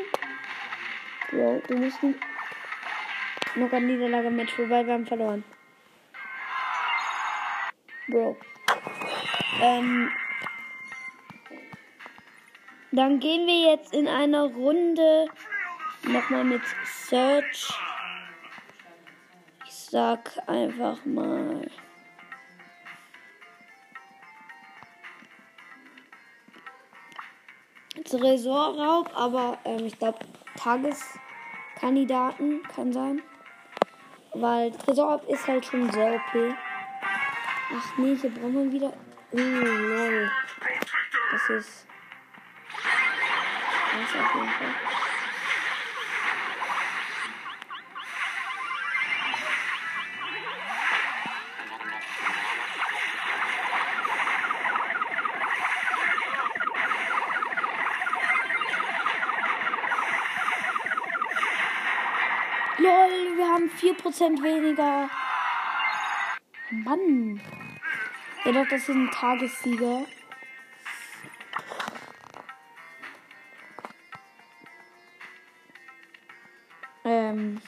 Bro, 1.29 1.61
du 1.67 1.77
musst 1.77 2.01
ihn. 2.03 2.15
Noch 3.55 3.71
ein 3.73 3.85
Niederlage-Match 3.85 4.53
vorbei, 4.53 4.85
wir 4.85 4.93
haben 4.93 5.05
verloren. 5.05 5.43
Bro. 8.11 8.37
Ähm, 9.61 10.11
dann 12.91 13.19
gehen 13.21 13.47
wir 13.47 13.71
jetzt 13.71 13.93
in 13.93 14.07
einer 14.07 14.43
Runde 14.43 15.27
nochmal 16.03 16.43
mit 16.43 16.61
Search. 16.85 17.73
Ich 19.65 19.73
sag 19.73 20.29
einfach 20.47 21.05
mal. 21.05 21.69
Tresorraub, 28.03 29.09
aber 29.15 29.57
ähm, 29.63 29.85
ich 29.85 29.97
glaube 29.97 30.19
Tageskandidaten 30.57 32.61
kann 32.63 32.91
sein. 32.91 33.21
Weil 34.33 34.71
Tresor 34.71 35.21
ist 35.29 35.47
halt 35.47 35.65
schon 35.65 35.89
sehr 35.91 36.15
OP. 36.15 36.53
Ach 37.73 37.97
nee, 37.97 38.15
hier 38.15 38.29
brauchen 38.29 38.53
wir 38.53 38.71
wieder. 38.71 38.93
Oh, 39.31 39.37
lol. 39.37 40.31
Das 41.31 41.49
ist. 41.49 41.87
Das 43.93 44.09
ist 44.09 44.15
auf 44.15 44.35
jeden 44.35 44.49
Fall. 44.49 44.75
Lol, 62.79 63.37
wir 63.37 63.47
haben 63.47 63.69
4% 63.69 64.43
weniger. 64.43 65.09
Mann. 66.71 67.39
Ja 68.43 68.51
doch, 68.53 68.67
das 68.67 68.87
sind 68.87 69.13
Tagessieger. 69.13 70.05
Ähm. 77.03 77.61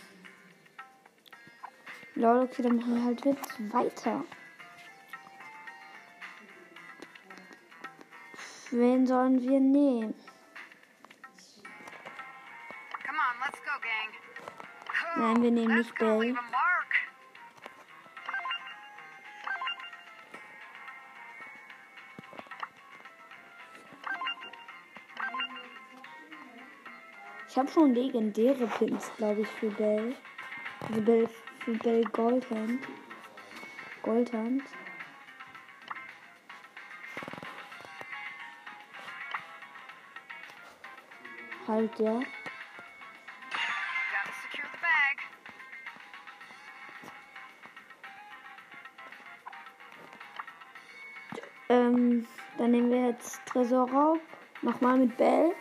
Lol, 2.16 2.44
okay, 2.44 2.64
dann 2.64 2.78
machen 2.78 2.96
wir 2.96 3.04
halt 3.04 3.26
mit 3.26 3.74
weiter. 3.74 4.24
Wen 8.72 9.06
sollen 9.06 9.40
wir 9.42 9.60
nehmen? 9.60 10.16
Come 13.06 13.20
on, 13.20 13.36
let's 13.46 13.60
go, 13.62 13.74
gang. 13.80 14.12
Nein, 15.18 15.44
wir 15.44 15.52
nehmen 15.52 15.78
nicht 15.78 15.94
Bell. 15.96 16.36
Habe 27.63 27.71
schon 27.71 27.93
legendäre 27.93 28.67
Pins, 28.67 29.10
glaube 29.15 29.41
ich, 29.41 29.47
für 29.47 29.69
Bell. 29.69 30.15
Also 30.82 31.02
Bell, 31.02 31.30
für 31.60 31.71
Bell 31.76 32.04
Goldhand. 32.12 32.84
Goldhand. 34.02 34.63
Halt, 41.65 41.99
ja. 41.99 42.19
Ähm, 51.69 52.28
dann 52.58 52.71
nehmen 52.71 52.91
wir 52.91 53.08
jetzt 53.08 53.39
Tresorraub. 53.45 54.19
Nochmal 54.62 54.97
mit 54.97 55.15
Bell. 55.15 55.56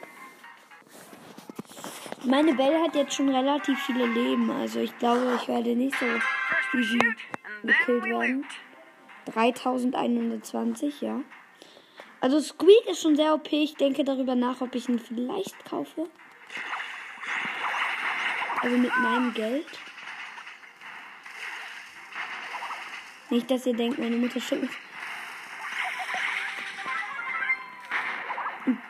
Meine 2.25 2.55
Bell 2.55 2.81
hat 2.83 2.95
jetzt 2.95 3.15
schon 3.15 3.29
relativ 3.29 3.79
viele 3.85 4.07
Leben, 4.07 4.51
also 4.51 4.81
ich 4.81 4.97
glaube, 4.99 5.39
ich 5.41 5.49
werde 5.49 5.75
nicht 5.75 5.97
so 5.99 6.07
easy 6.79 6.99
gekillt 7.63 8.05
we 8.05 8.11
werden. 8.11 8.43
loot. 8.43 9.35
3120, 9.35 11.01
ja. 11.01 11.21
Also 12.21 12.41
Squeak 12.41 12.87
ist 12.89 13.03
schon 13.03 13.17
sehr 13.17 13.35
OP. 13.35 13.53
Ich 13.53 13.75
denke 13.75 14.05
darüber 14.05 14.37
nach, 14.37 14.61
ob 14.61 14.75
ich 14.77 14.89
ihn 14.89 15.01
vielleicht 15.01 15.65
kaufe. 15.65 16.09
Also 18.61 18.77
mit 18.77 18.97
meinem 18.97 19.35
Geld. 19.35 19.67
Nicht, 23.31 23.51
dass 23.51 23.67
ihr 23.67 23.75
denkt, 23.75 23.99
meine 23.99 24.17
Mutter 24.17 24.41
schickt 24.41 24.63
mich. 24.63 24.71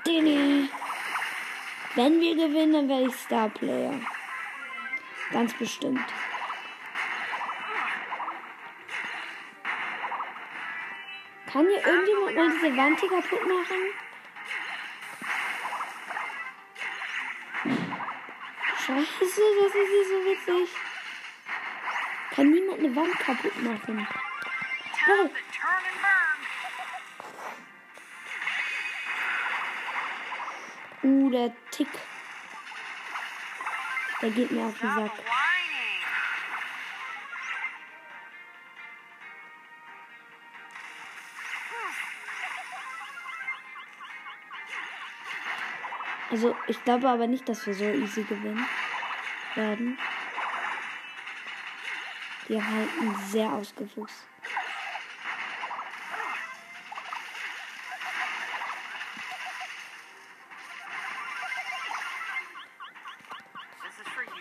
Dini. 0.06 0.51
Wenn 1.94 2.20
wir 2.20 2.34
gewinnen, 2.34 2.72
dann 2.72 2.88
werde 2.88 3.08
ich 3.08 3.14
Starplayer. 3.14 4.00
Ganz 5.30 5.52
bestimmt. 5.54 6.00
Kann 11.52 11.66
hier 11.66 11.86
irgendjemand 11.86 12.34
mal 12.34 12.50
diese 12.50 12.76
Wand 12.76 12.98
hier 12.98 13.10
kaputt 13.10 13.46
machen? 13.46 13.82
Scheiße, 18.86 19.20
das 19.20 19.28
ist 19.28 19.34
hier 19.34 20.06
so 20.08 20.24
witzig. 20.24 20.74
Kann 22.34 22.50
niemand 22.50 22.78
eine 22.78 22.96
Wand 22.96 23.18
kaputt 23.18 23.62
machen? 23.62 24.06
Time 25.04 25.30
Uh, 31.02 31.30
der 31.30 31.52
Tick. 31.70 31.88
Der 34.20 34.30
geht 34.30 34.50
mir 34.52 34.66
auf 34.66 34.78
den 34.78 34.94
Sack. 34.94 35.10
Also, 46.30 46.56
ich 46.66 46.82
glaube 46.84 47.10
aber 47.10 47.26
nicht, 47.26 47.48
dass 47.48 47.66
wir 47.66 47.74
so 47.74 47.84
easy 47.84 48.22
gewinnen 48.22 48.66
werden. 49.54 49.98
Wir 52.48 52.66
halten 52.66 53.14
sehr 53.28 53.52
ausgefuchst. 53.52 54.31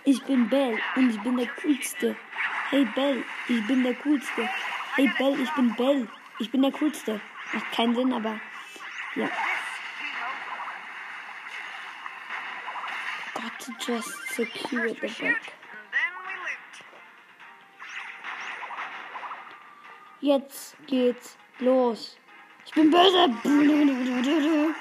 Ich 0.04 0.24
bin 0.24 0.50
Bell 0.50 0.80
und 0.96 1.12
ich 1.12 1.22
bin 1.22 1.38
der 1.38 1.48
Coolste. 1.62 2.16
Hey 2.72 2.86
Bell, 2.96 3.24
ich 3.48 3.68
bin 3.68 3.84
der 3.84 3.94
Coolste. 3.96 4.50
Hey 4.96 5.12
Bell, 5.18 5.40
ich 5.40 5.50
bin 5.52 5.76
Bell. 5.76 6.08
Ich 6.40 6.50
bin 6.50 6.64
der 6.64 6.72
Coolste. 6.72 7.22
Macht 7.54 7.72
keinen 7.72 7.96
Sinn, 7.96 8.12
aber 8.12 8.40
ja. 9.16 9.30
Got 13.36 13.60
to 13.60 13.72
just 13.80 14.10
secure 14.34 14.90
the 14.90 15.24
loot. 15.24 15.38
Jetzt 20.22 20.76
geht's 20.88 21.38
los. 21.60 22.18
Ich 22.66 22.74
bin 22.74 22.90
böse. 22.90 23.30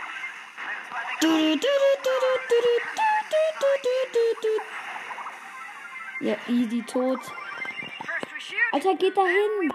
Ja, 6.21 6.37
easy 6.49 6.83
tot. 6.83 7.21
Alter, 8.73 8.95
geht 8.95 9.17
da 9.17 9.25
hin. 9.25 9.73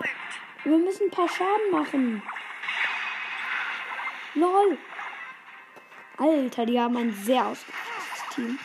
Wir 0.64 0.78
müssen 0.78 1.08
ein 1.08 1.12
paar 1.12 1.28
Schaden 1.28 1.72
machen. 1.72 2.22
Lol. 4.36 4.78
Alter, 6.18 6.66
die 6.66 6.80
haben 6.80 6.98
ein 6.98 7.12
sehr 7.12 7.46
ausgefuchstes 7.48 8.36
Team. 8.36 8.60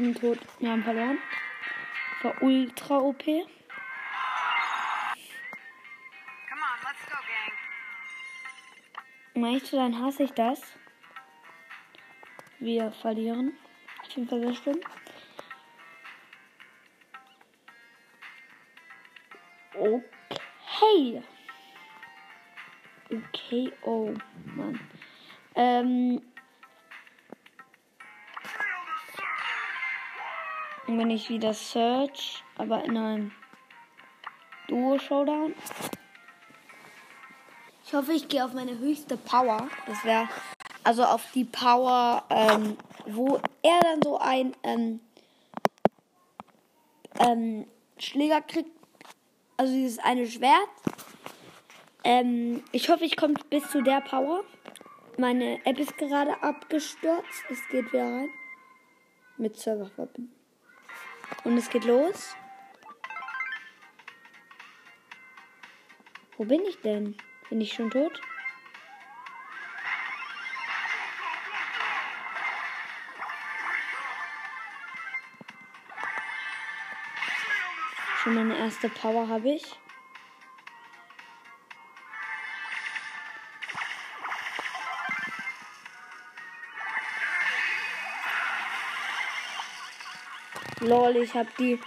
Bin 0.00 0.14
tot. 0.14 0.38
Wir 0.58 0.70
haben 0.70 0.82
verloren. 0.82 1.18
War 2.22 2.42
ultra 2.42 2.98
OP. 2.98 3.22
Come 3.24 3.40
on, 6.60 6.78
let's 6.82 7.04
go, 7.06 7.16
gang. 7.16 7.52
Um 9.34 9.44
ehrlich 9.44 9.64
zu 9.64 9.76
sein, 9.76 10.00
hasse 10.00 10.22
ich 10.24 10.32
das. 10.32 10.60
Wir 12.58 12.90
verlieren. 12.92 13.56
Auf 14.02 14.10
jeden 14.10 14.28
Fall 14.28 14.40
sehr 14.40 14.54
schlimm. 14.54 14.80
Okay. 19.74 21.22
Okay, 23.10 23.72
oh 23.82 24.14
Mann. 24.44 24.80
Ähm. 25.54 26.22
Bin 31.00 31.08
ich 31.08 31.30
wieder 31.30 31.54
Search, 31.54 32.44
aber 32.58 32.84
in 32.84 32.94
einem 32.94 33.32
Duo-Showdown. 34.68 35.54
Ich 37.86 37.94
hoffe, 37.94 38.12
ich 38.12 38.28
gehe 38.28 38.44
auf 38.44 38.52
meine 38.52 38.78
höchste 38.78 39.16
Power. 39.16 39.66
Das 39.86 40.04
wäre 40.04 40.28
Also 40.84 41.04
auf 41.04 41.24
die 41.32 41.46
Power, 41.46 42.22
ähm, 42.28 42.76
wo 43.06 43.40
er 43.62 43.80
dann 43.80 44.02
so 44.02 44.18
ein 44.18 44.54
ähm, 44.62 45.00
ähm, 47.18 47.66
Schläger 47.98 48.42
kriegt. 48.42 48.70
Also 49.56 49.72
dieses 49.72 50.00
eine 50.00 50.26
Schwert. 50.26 50.68
Ähm, 52.04 52.62
ich 52.72 52.90
hoffe, 52.90 53.04
ich 53.04 53.16
komme 53.16 53.36
bis 53.48 53.70
zu 53.70 53.80
der 53.82 54.02
Power. 54.02 54.44
Meine 55.16 55.64
App 55.64 55.78
ist 55.78 55.96
gerade 55.96 56.42
abgestürzt. 56.42 57.44
Es 57.48 57.66
geht 57.70 57.90
wieder 57.90 58.04
rein. 58.04 58.28
Mit 59.38 59.56
Server 59.56 59.86
verbinden. 59.86 60.39
Und 61.44 61.56
es 61.56 61.70
geht 61.70 61.84
los. 61.84 62.36
Wo 66.36 66.44
bin 66.44 66.62
ich 66.64 66.80
denn? 66.80 67.16
Bin 67.48 67.60
ich 67.60 67.72
schon 67.72 67.90
tot? 67.90 68.20
Schon 78.22 78.34
meine 78.34 78.56
erste 78.56 78.88
Power 78.88 79.28
habe 79.28 79.50
ich. 79.50 79.78
Lol, 90.90 91.18
ich 91.18 91.34
habe 91.34 91.48
die 91.56 91.78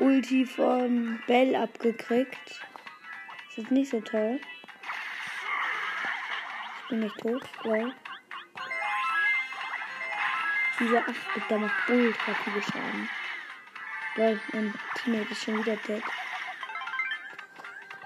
Ulti 0.00 0.44
von 0.44 1.22
Bell 1.28 1.54
abgekriegt. 1.54 2.60
Das 3.46 3.58
ist 3.58 3.70
nicht 3.70 3.88
so 3.88 4.00
toll. 4.00 4.40
Ich 6.82 6.88
bin 6.88 6.98
nicht 6.98 7.16
tot. 7.18 7.42
Lol. 7.62 7.94
Dieser 10.80 10.98
8-Bit, 10.98 11.42
der 11.50 11.58
macht 11.58 11.88
ultra 11.88 12.34
viel 12.34 12.62
Schaden. 12.64 13.08
Lol, 14.16 14.40
mein 14.52 14.74
Teammate 14.96 15.30
ist 15.30 15.44
schon 15.44 15.64
wieder 15.64 15.76
dead. 15.76 16.02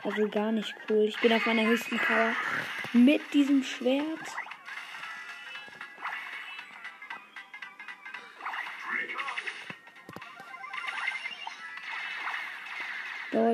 Also 0.03 0.29
gar 0.29 0.53
nicht 0.53 0.75
cool. 0.91 1.05
Ich 1.05 1.19
bin 1.19 1.33
auf 1.33 1.47
meiner 1.47 1.65
höchsten 1.65 1.99
Power 1.99 2.35
mit 2.93 3.23
diesem 3.33 3.63
Schwert. 3.63 4.37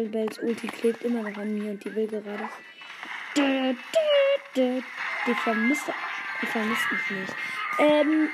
Bells 0.09 0.39
Ulti 0.39 0.67
klebt 0.67 1.03
immer 1.05 1.23
noch 1.23 1.37
an 1.37 1.55
mir 1.55 1.71
und 1.71 1.85
die 1.85 1.95
will 1.95 2.07
gerade. 2.07 2.49
Die 3.37 5.35
vermisst, 5.35 5.93
die 6.43 6.47
vermisst 6.47 6.93
mich 6.93 7.11
nicht. 7.11 7.35
Ähm, 7.79 8.31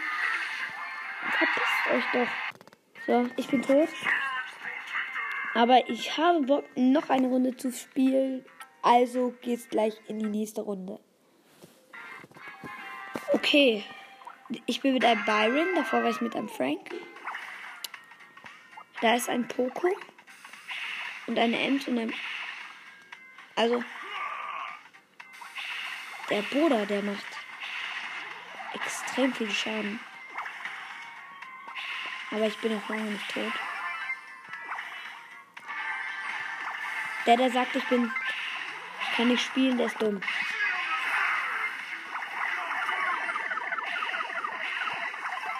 verpisst 1.38 1.90
euch 1.92 2.04
doch. 2.12 2.28
So, 3.06 3.28
ich 3.36 3.48
bin 3.48 3.62
tot. 3.62 3.88
Aber 5.54 5.88
ich 5.88 6.16
habe 6.16 6.40
Bock, 6.42 6.64
noch 6.74 7.10
eine 7.10 7.28
Runde 7.28 7.56
zu 7.56 7.70
spielen. 7.72 8.44
Also 8.82 9.34
geht's 9.40 9.68
gleich 9.68 9.94
in 10.08 10.18
die 10.18 10.26
nächste 10.26 10.62
Runde. 10.62 10.98
Okay. 13.32 13.84
Ich 14.66 14.80
bin 14.80 14.94
mit 14.94 15.04
einem 15.04 15.24
Byron. 15.24 15.74
Davor 15.74 16.02
war 16.02 16.10
ich 16.10 16.20
mit 16.20 16.34
einem 16.34 16.48
Frank. 16.48 16.94
Da 19.00 19.14
ist 19.14 19.28
ein 19.28 19.46
Poco. 19.48 19.88
Und 21.26 21.38
eine 21.38 21.58
Ems 21.58 21.88
und 21.88 21.98
ein. 21.98 22.12
Also. 23.56 23.82
Der 26.30 26.42
Bruder, 26.42 26.86
der 26.86 27.02
macht 27.02 27.24
extrem 28.72 29.32
viel 29.32 29.50
Schaden. 29.50 30.00
Aber 32.30 32.46
ich 32.46 32.58
bin 32.58 32.74
noch 32.74 32.88
lange 32.88 33.10
nicht 33.10 33.32
tot. 33.32 33.52
Der, 37.26 37.36
der 37.36 37.50
sagt, 37.50 37.76
ich 37.76 37.84
bin. 37.84 38.12
Ich 39.00 39.16
kann 39.16 39.28
nicht 39.28 39.44
spielen, 39.44 39.78
der 39.78 39.86
ist 39.86 40.02
dumm. 40.02 40.20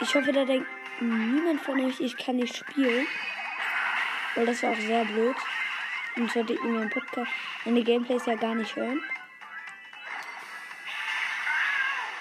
Ich 0.00 0.14
hoffe, 0.14 0.33
da 0.33 0.44
denkt 0.44 0.68
niemand 1.00 1.61
von 1.62 1.81
euch, 1.81 2.00
ich 2.00 2.16
kann 2.16 2.37
nicht 2.37 2.57
spielen. 2.57 3.07
Weil 4.35 4.46
das 4.46 4.62
war 4.62 4.72
auch 4.72 4.77
sehr 4.77 5.05
blöd. 5.05 5.37
Und 6.16 6.31
solltet 6.31 6.62
ihr 6.62 6.70
meinen 6.70 6.90
Podcast, 6.90 7.31
meine 7.64 7.83
Gameplays 7.83 8.27
ja 8.27 8.35
gar 8.37 8.55
nicht 8.55 8.77
hören. 8.77 9.03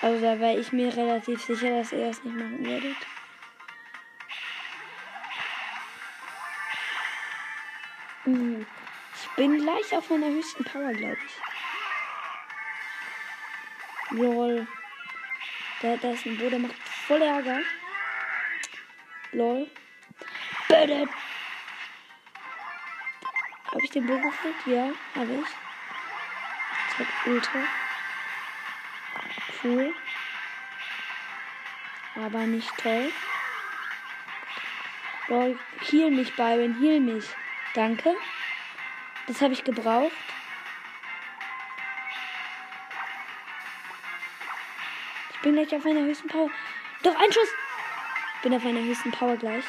Also 0.02 0.22
da 0.22 0.40
war 0.40 0.58
ich 0.58 0.72
mir 0.72 0.96
relativ 0.96 1.42
sicher, 1.42 1.70
dass 1.70 1.92
ihr 1.94 2.08
das 2.08 2.24
nicht 2.24 2.36
machen 2.36 2.66
werdet. 2.66 2.98
Uh, 8.26 8.66
ich 9.16 9.30
bin 9.36 9.60
gleich 9.60 9.96
auf 9.96 10.10
meiner 10.10 10.28
höchsten 10.28 10.64
Power, 10.64 10.92
glaube 10.94 11.18
ich. 11.26 11.34
Lol. 14.18 14.68
Da, 15.82 15.98
da 15.98 16.12
ist 16.12 16.26
ein 16.26 16.38
Bo, 16.38 16.50
der 16.50 16.60
macht 16.60 16.76
voll 17.08 17.22
Ärger. 17.22 17.60
Lol. 19.32 19.68
Bitte. 20.68 21.08
Den 23.94 24.08
Bo 24.08 24.16
gekriegt? 24.16 24.66
Ja, 24.66 24.92
habe 25.16 25.34
ich. 25.34 26.98
Hab 26.98 27.28
Ultra. 27.28 27.60
Cool. 29.62 29.94
Aber 32.16 32.40
nicht 32.40 32.76
toll. 32.78 33.12
Lol, 35.28 35.60
heal 35.82 36.12
mich, 36.12 36.36
Byron, 36.36 36.80
heal 36.80 37.00
mich. 37.00 37.26
Danke. 37.76 38.16
Das 39.28 39.42
habe 39.42 39.54
ich 39.54 39.64
gebraucht. 39.64 40.12
Ich 45.34 45.40
bin 45.42 45.54
gleich 45.54 45.74
auf 45.76 45.84
meiner 45.84 46.02
höchsten 46.02 46.28
Power. 46.28 46.50
Doch, 47.04 47.16
ein 47.16 47.32
Schuss! 47.32 47.50
Ich 48.36 48.42
bin 48.42 48.56
auf 48.56 48.64
meiner 48.64 48.82
höchsten 48.82 49.12
Power 49.12 49.38
gleich. 49.38 49.64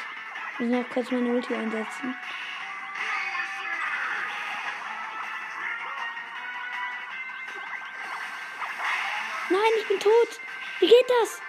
Ich 0.53 0.59
muss 0.61 0.69
noch 0.69 0.89
kurz 0.89 1.11
meine 1.11 1.29
Ulti 1.29 1.53
einsetzen. 1.53 2.15
Nein, 9.65 9.79
ich 9.81 9.87
bin 9.87 9.99
tot. 9.99 10.39
Wie 10.79 10.87
geht 10.87 11.09
das? 11.21 11.41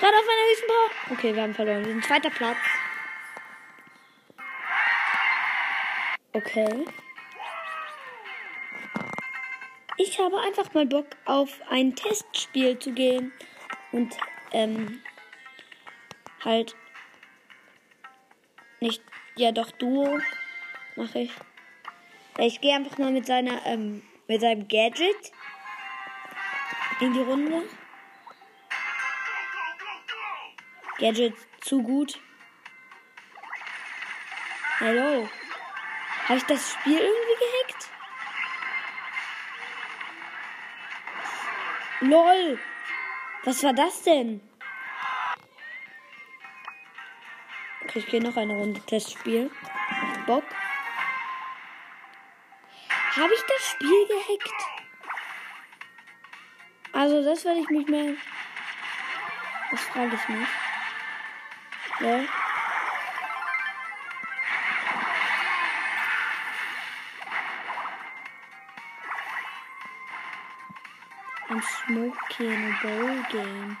Gerade 0.00 0.16
auf 0.16 0.24
meiner 0.26 0.50
höchsten 0.50 0.66
Power. 0.66 1.12
Okay, 1.12 1.34
wir 1.36 1.42
haben 1.42 1.54
verloren. 1.54 1.84
Wir 1.84 1.92
sind 1.92 2.04
zweiter 2.04 2.30
Platz. 2.30 2.56
Okay. 6.32 6.84
Ich 9.98 10.18
habe 10.18 10.40
einfach 10.40 10.74
mal 10.74 10.84
Bock 10.84 11.06
auf 11.26 11.60
ein 11.70 11.94
Testspiel 11.94 12.76
zu 12.76 12.90
gehen. 12.90 13.32
Und 13.92 14.16
ähm, 14.50 15.00
halt 16.44 16.74
nicht, 18.80 19.00
ja 19.36 19.52
doch 19.52 19.70
Duo 19.70 20.18
mache 20.96 21.20
ich. 21.20 21.30
Ich 22.38 22.60
gehe 22.60 22.74
einfach 22.74 22.98
mal 22.98 23.12
mit 23.12 23.26
seiner, 23.26 23.64
ähm, 23.64 24.02
mit 24.26 24.40
seinem 24.40 24.66
Gadget 24.66 25.30
in 27.00 27.12
die 27.12 27.20
Runde. 27.20 27.62
Gadget 30.98 31.34
zu 31.60 31.82
gut. 31.82 32.20
Hallo. 34.80 35.28
Habe 36.28 36.38
ich 36.38 36.44
das 36.44 36.72
Spiel 36.72 36.98
irgendwie 36.98 37.38
gehackt? 37.44 37.90
LOL. 42.00 42.58
Was 43.44 43.62
war 43.64 43.72
das 43.72 44.02
denn? 44.02 44.40
Okay, 47.84 47.98
ich 47.98 48.06
gehe 48.06 48.22
noch 48.22 48.36
eine 48.36 48.54
Runde 48.54 48.80
Testspiel. 48.80 49.50
Bock. 50.26 50.44
Habe 53.16 53.34
ich 53.34 53.42
das 53.42 53.70
Spiel 53.70 54.06
gehackt? 54.06 54.81
Also, 57.02 57.20
das 57.24 57.44
werde 57.44 57.58
ich 57.58 57.68
mich 57.68 57.88
mehr. 57.88 58.14
Das 59.72 59.80
frage 59.80 60.14
ich 60.14 60.28
mich. 60.28 60.48
Ja. 61.98 62.20
I'm 71.48 71.60
smoking 71.60 72.52
a 72.52 72.78
bowl 72.82 73.24
game. 73.32 73.76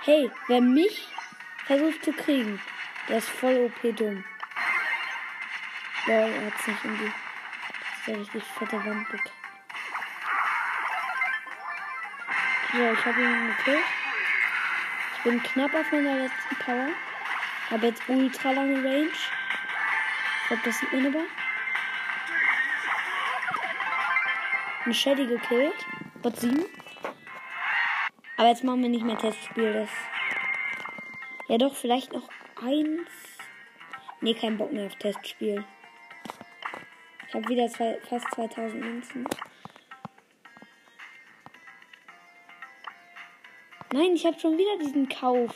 Hey, 0.00 0.30
wer 0.46 0.62
mich 0.62 1.08
versucht 1.66 2.02
zu 2.02 2.12
kriegen, 2.14 2.58
der 3.06 3.18
ist 3.18 3.28
voll 3.28 3.66
OP 3.66 3.94
dumm. 3.94 4.24
Lol, 6.06 6.14
er 6.14 6.46
hat's 6.46 6.66
nicht 6.66 6.84
irgendwie. 6.84 7.12
Eine 8.06 8.20
richtig 8.20 8.44
fette 8.44 8.84
Wand 8.84 9.08
gekriegt. 9.08 9.32
So, 12.72 12.92
ich 12.92 13.06
habe 13.06 13.22
ihn 13.22 13.46
gekillt. 13.56 13.84
Ich 15.16 15.22
bin 15.22 15.42
knapp 15.42 15.74
auf 15.74 15.92
meiner 15.92 16.16
letzten 16.16 16.56
Power. 16.56 16.88
Habe 17.70 17.86
jetzt 17.86 18.02
ultra 18.08 18.50
lange 18.50 18.76
Range. 18.84 19.08
Ich 19.08 20.48
glaube, 20.48 20.62
das 20.64 20.78
sieht 20.78 20.92
man 20.92 21.06
aber. 21.06 21.24
Eine 24.84 24.94
Shelly 24.94 25.26
gekillt. 25.26 25.86
Bot 26.22 26.36
7. 26.36 26.64
Aber 28.36 28.48
jetzt 28.48 28.64
machen 28.64 28.82
wir 28.82 28.88
nicht 28.88 29.04
mehr 29.04 29.18
Testspiel. 29.18 29.72
Das 29.72 29.90
ja 31.48 31.58
doch, 31.58 31.74
vielleicht 31.74 32.12
noch 32.12 32.28
eins. 32.62 33.08
Nee, 34.20 34.34
kein 34.34 34.56
Bock 34.56 34.72
mehr 34.72 34.86
auf 34.86 34.96
Testspiel. 34.96 35.64
Ich 37.34 37.40
habe 37.40 37.48
wieder 37.48 37.68
zwei, 37.68 37.98
fast 38.08 38.30
2000 38.32 38.80
Münzen. 38.80 39.26
Nein, 43.92 44.12
ich 44.14 44.24
habe 44.24 44.38
schon 44.38 44.56
wieder 44.56 44.78
diesen 44.78 45.08
Kauf. 45.08 45.52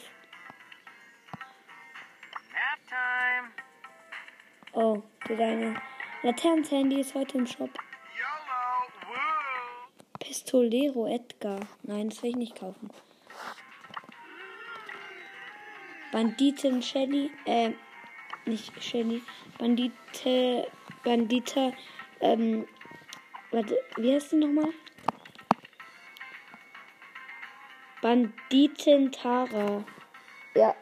Oh, 4.73 5.05
deine 5.29 5.81
Laternenhandy 6.25 6.99
ist 7.01 7.15
heute 7.15 7.39
im 7.39 7.47
Shop. 7.47 7.71
Pistolero 10.19 11.07
Edgar. 11.07 11.61
Nein, 11.85 12.09
das 12.09 12.21
will 12.25 12.31
ich 12.31 12.37
nicht 12.37 12.57
kaufen. 12.57 12.91
Banditen 16.11 16.83
Shelly, 16.83 17.31
äh, 17.45 17.71
nicht 18.47 18.83
Shelly, 18.83 19.23
Bandite, 19.59 20.67
Bandita, 21.09 21.73
ähm, 22.21 22.69
warte, 23.51 23.83
wie 23.97 24.13
heißt 24.13 24.33
die 24.33 24.37
nochmal? 24.37 24.69
Banditen 28.03 29.11
Tara. 29.11 29.83
Ja. 30.55 30.75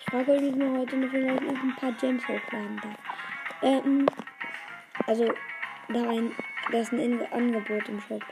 Ich 0.00 0.06
frage, 0.06 0.32
ob 0.32 0.42
ich 0.42 0.56
mir 0.56 0.76
heute 0.76 0.96
noch 0.96 1.08
vielleicht 1.08 1.40
noch 1.40 1.62
ein 1.62 1.76
paar 1.76 1.92
Gems 1.92 2.26
hochladen 2.26 2.80
darf. 2.82 2.98
Ähm, 3.62 4.06
also, 5.06 5.32
da 5.90 6.02
rein, 6.02 6.32
da 6.72 6.78
ist 6.78 6.90
ein 6.90 6.98
In- 6.98 7.32
Angebot 7.32 7.88
im 7.88 8.00
Shop. 8.00 8.24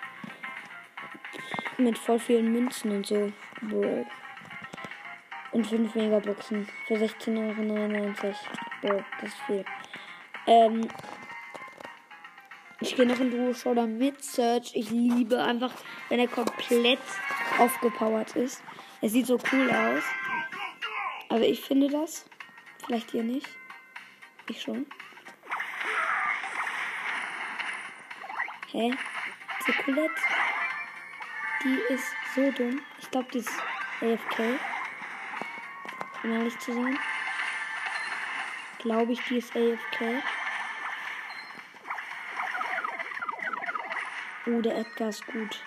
Mit 1.78 1.96
voll 1.96 2.18
vielen 2.18 2.50
Münzen 2.50 2.90
und 2.96 3.06
so. 3.06 3.32
Bro. 3.62 4.04
Und 5.52 5.66
5 5.68 5.94
Megaboxen 5.94 6.68
für 6.88 6.94
16,99 6.94 8.24
Euro. 8.24 8.34
Bro, 8.82 9.04
das 9.20 9.28
ist 9.30 9.40
viel. 9.42 9.64
Ähm, 10.46 10.88
ich 12.80 12.96
gehe 12.96 13.06
noch 13.06 13.20
in 13.20 13.30
Duo 13.30 13.52
Showdown 13.52 13.98
mit 13.98 14.24
Search. 14.24 14.72
Ich 14.74 14.90
liebe 14.90 15.42
einfach, 15.42 15.72
wenn 16.08 16.18
er 16.18 16.28
komplett 16.28 16.98
aufgepowert 17.58 18.36
ist. 18.36 18.62
Er 19.02 19.10
sieht 19.10 19.26
so 19.26 19.38
cool 19.52 19.70
aus. 19.70 20.02
Also 21.28 21.44
ich 21.44 21.60
finde 21.60 21.88
das. 21.88 22.24
Vielleicht 22.86 23.12
ihr 23.14 23.22
nicht. 23.22 23.48
Ich 24.48 24.62
schon. 24.62 24.86
Hä? 28.72 28.92
Die 29.66 29.72
Colette? 29.72 30.14
Die 31.62 31.92
ist 31.92 32.06
so 32.34 32.50
dumm. 32.50 32.80
Ich 32.98 33.10
glaube, 33.10 33.28
die 33.32 33.38
ist 33.38 33.52
AFK. 34.00 34.58
Um 36.22 36.32
ehrlich 36.32 36.58
zu 36.58 36.72
sein. 36.72 36.98
Glaube 38.80 39.12
ich, 39.12 39.20
die 39.28 39.38
ist 39.38 39.54
AFK. 39.54 40.22
Oh, 44.46 44.60
der 44.62 44.78
Edgar 44.78 45.10
ist 45.10 45.26
gut. 45.26 45.60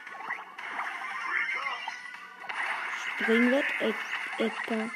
Spring 3.06 3.52
weg, 3.52 3.66
Ed 3.80 3.96
Edgar. 4.40 4.90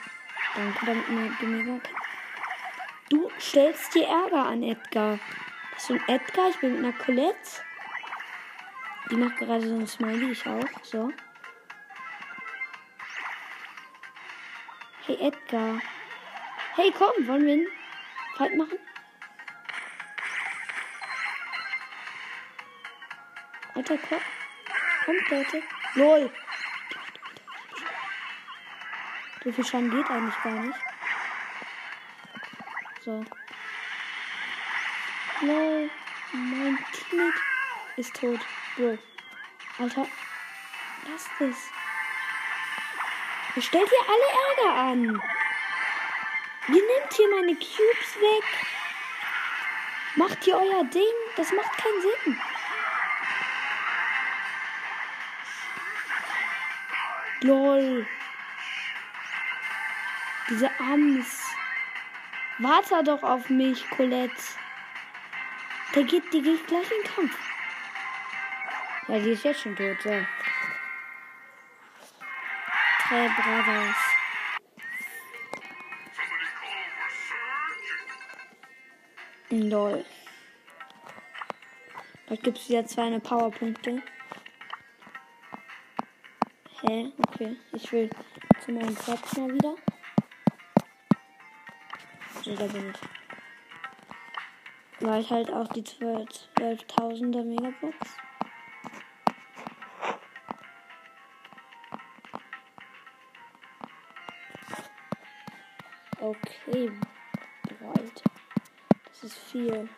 Danke, 0.56 0.86
damit 0.86 1.40
du 1.40 1.46
mir 1.46 1.64
gar 1.64 1.80
Du 3.10 3.30
stellst 3.40 3.94
dir 3.94 4.08
Ärger 4.08 4.48
an, 4.48 4.64
Edgar. 4.64 5.20
Das 5.74 5.84
ist 5.84 5.92
ein 5.92 6.10
Edgar, 6.10 6.50
ich 6.50 6.58
bin 6.58 6.74
mit 6.74 6.84
einer 6.84 6.98
Colette. 6.98 7.62
Die 9.12 9.16
macht 9.16 9.38
gerade 9.38 9.68
so 9.68 9.76
ein 9.76 9.88
Smiley, 9.88 10.32
ich 10.32 10.46
auch. 10.48 10.66
So. 10.82 11.12
Hey, 15.06 15.18
Edgar. 15.22 15.80
Hey, 16.76 16.92
komm, 16.98 17.28
wollen 17.28 17.46
wir 17.46 17.54
einen 17.54 17.68
Fight 18.38 18.56
machen? 18.56 18.78
Alter, 23.74 23.98
komm. 23.98 24.20
Kommt, 25.06 25.30
Leute. 25.30 25.64
LOL. 25.96 26.32
So 29.44 29.52
viel 29.52 29.66
Schaden 29.66 29.90
geht 29.90 30.08
eigentlich 30.12 30.44
gar 30.44 30.52
nicht. 30.52 30.80
So. 33.04 33.26
LOL. 35.42 35.90
Mein 36.34 36.78
Teammate 36.94 37.40
ist 37.96 38.16
tot. 38.16 38.40
Bro. 38.76 39.00
Alter. 39.80 40.06
Lass 41.10 41.26
das. 41.40 41.72
Ihr 43.56 43.62
stellt 43.64 43.90
hier 43.90 44.06
alle 44.08 44.70
Ärger 44.70 44.80
an. 44.92 45.22
Ihr 46.68 46.74
nehmt 46.74 47.14
hier 47.14 47.30
meine 47.30 47.56
Cubes 47.56 48.16
weg. 48.20 48.44
Macht 50.16 50.44
hier 50.44 50.58
euer 50.58 50.84
Ding. 50.86 51.04
Das 51.36 51.52
macht 51.54 51.78
keinen 51.78 52.02
Sinn. 52.02 52.42
LOL. 57.42 58.08
Diese 60.50 60.72
Ams. 60.80 61.44
Warte 62.60 63.04
doch 63.04 63.22
auf 63.24 63.50
mich, 63.50 63.90
Colette. 63.92 64.34
Der 65.94 66.04
geht, 66.04 66.34
die 66.34 66.42
geht 66.42 66.68
gleich 66.68 66.90
in 66.92 67.04
den 67.04 67.14
Kampf. 67.14 67.38
Ja, 69.08 69.20
die 69.20 69.32
ist 69.32 69.44
jetzt 69.44 69.62
schon 69.62 69.76
tot, 69.76 70.02
so. 70.02 70.10
Drei 73.08 73.30
Bravos. 73.30 74.07
Lol. 79.58 80.06
Da 82.28 82.36
gibt 82.36 82.60
es 82.60 82.70
wieder 82.70 82.86
zwei 82.86 83.18
Powerpunkte. 83.18 84.04
Hä? 86.82 87.12
Okay. 87.28 87.58
Ich 87.74 87.92
will 87.92 88.10
zu 88.64 88.72
meinem 88.72 88.94
Platz 88.94 89.36
mal 89.36 89.52
wieder. 89.52 89.76
So, 92.44 92.56
da 92.56 92.68
bin 92.68 92.92
ich. 92.92 92.98
Weil 95.00 95.22
ich 95.22 95.32
halt 95.32 95.52
auch 95.52 95.68
die 95.70 95.82
12.000er 95.82 97.44
Megabox. 97.44 97.96
Okay, 106.20 106.92
breit. 107.80 108.37
Das 109.20 109.32
ist 109.32 109.52
viel. 109.52 109.90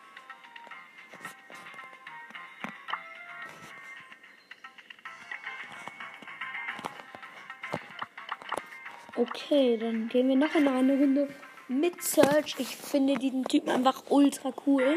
Okay, 9.14 9.76
dann 9.76 10.08
gehen 10.08 10.28
wir 10.28 10.36
noch 10.36 10.54
in 10.54 10.66
eine 10.66 10.94
Runde 10.94 11.28
mit 11.68 12.02
Search. 12.02 12.54
Ich 12.58 12.74
finde 12.74 13.18
diesen 13.18 13.44
Typen 13.44 13.68
einfach 13.68 14.04
ultra 14.08 14.50
cool. 14.66 14.96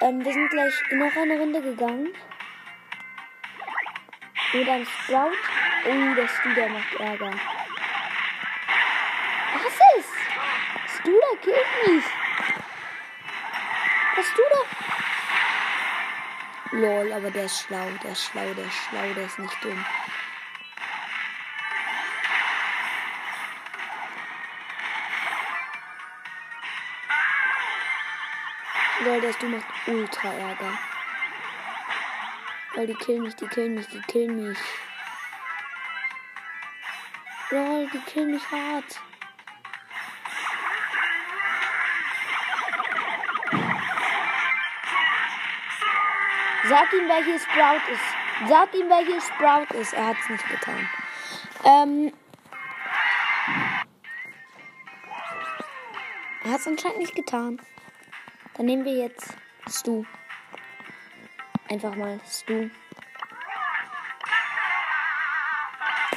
Ähm, 0.00 0.24
wir 0.24 0.32
sind 0.32 0.50
gleich 0.50 0.74
noch 0.92 1.14
eine 1.16 1.38
Runde 1.38 1.62
gegangen. 1.62 2.08
Und 4.54 4.68
ein 4.68 4.84
Sprout. 4.84 5.30
Oh, 5.86 6.14
der 6.16 6.26
Stu, 6.26 6.52
der 6.54 6.68
macht 6.68 6.94
Ärger. 6.98 7.59
Was 9.80 9.98
ist? 9.98 10.08
Stu, 10.96 11.10
der 11.10 11.36
killt 11.40 11.72
mich. 11.86 12.04
Was 14.16 14.26
du 14.34 14.42
da? 14.52 14.60
Lol, 16.72 17.12
aber 17.12 17.30
der 17.30 17.44
ist 17.44 17.60
schlau, 17.62 17.88
der 18.02 18.12
ist 18.12 18.24
schlau, 18.24 18.54
der 18.54 18.64
ist 18.64 18.74
schlau, 18.74 19.14
der 19.14 19.24
ist 19.24 19.38
nicht 19.38 19.64
dumm. 19.64 19.84
Lol, 29.04 29.20
der 29.20 29.30
ist 29.30 29.42
dumm, 29.42 29.52
macht 29.52 29.88
ultra 29.88 30.32
Ärger. 30.32 30.78
Lol, 32.74 32.86
die 32.86 32.94
killen 32.94 33.22
mich, 33.22 33.36
die 33.36 33.48
killen 33.48 33.74
mich, 33.74 33.88
die 33.88 34.00
killen 34.02 34.48
mich. 34.48 34.58
Lol, 37.50 37.88
die 37.92 38.00
killen 38.00 38.30
mich 38.30 38.50
hart. 38.50 39.00
Sag 46.70 46.92
ihm, 46.92 47.08
welches 47.08 47.42
Sprout 47.42 47.82
ist. 47.92 48.48
Sag 48.48 48.72
ihm, 48.74 48.88
welches 48.88 49.26
Sprout 49.26 49.74
ist. 49.76 49.92
Er 49.92 50.06
hat 50.06 50.16
es 50.22 50.28
nicht 50.28 50.48
getan. 50.48 50.88
Ähm. 51.64 52.12
Er 56.44 56.52
hat 56.52 56.60
es 56.60 56.68
anscheinend 56.68 56.98
nicht 56.98 57.16
getan. 57.16 57.60
Dann 58.54 58.66
nehmen 58.66 58.84
wir 58.84 58.92
jetzt 58.92 59.34
Stu. 59.68 60.04
Einfach 61.68 61.96
mal 61.96 62.20
Stu. 62.24 62.70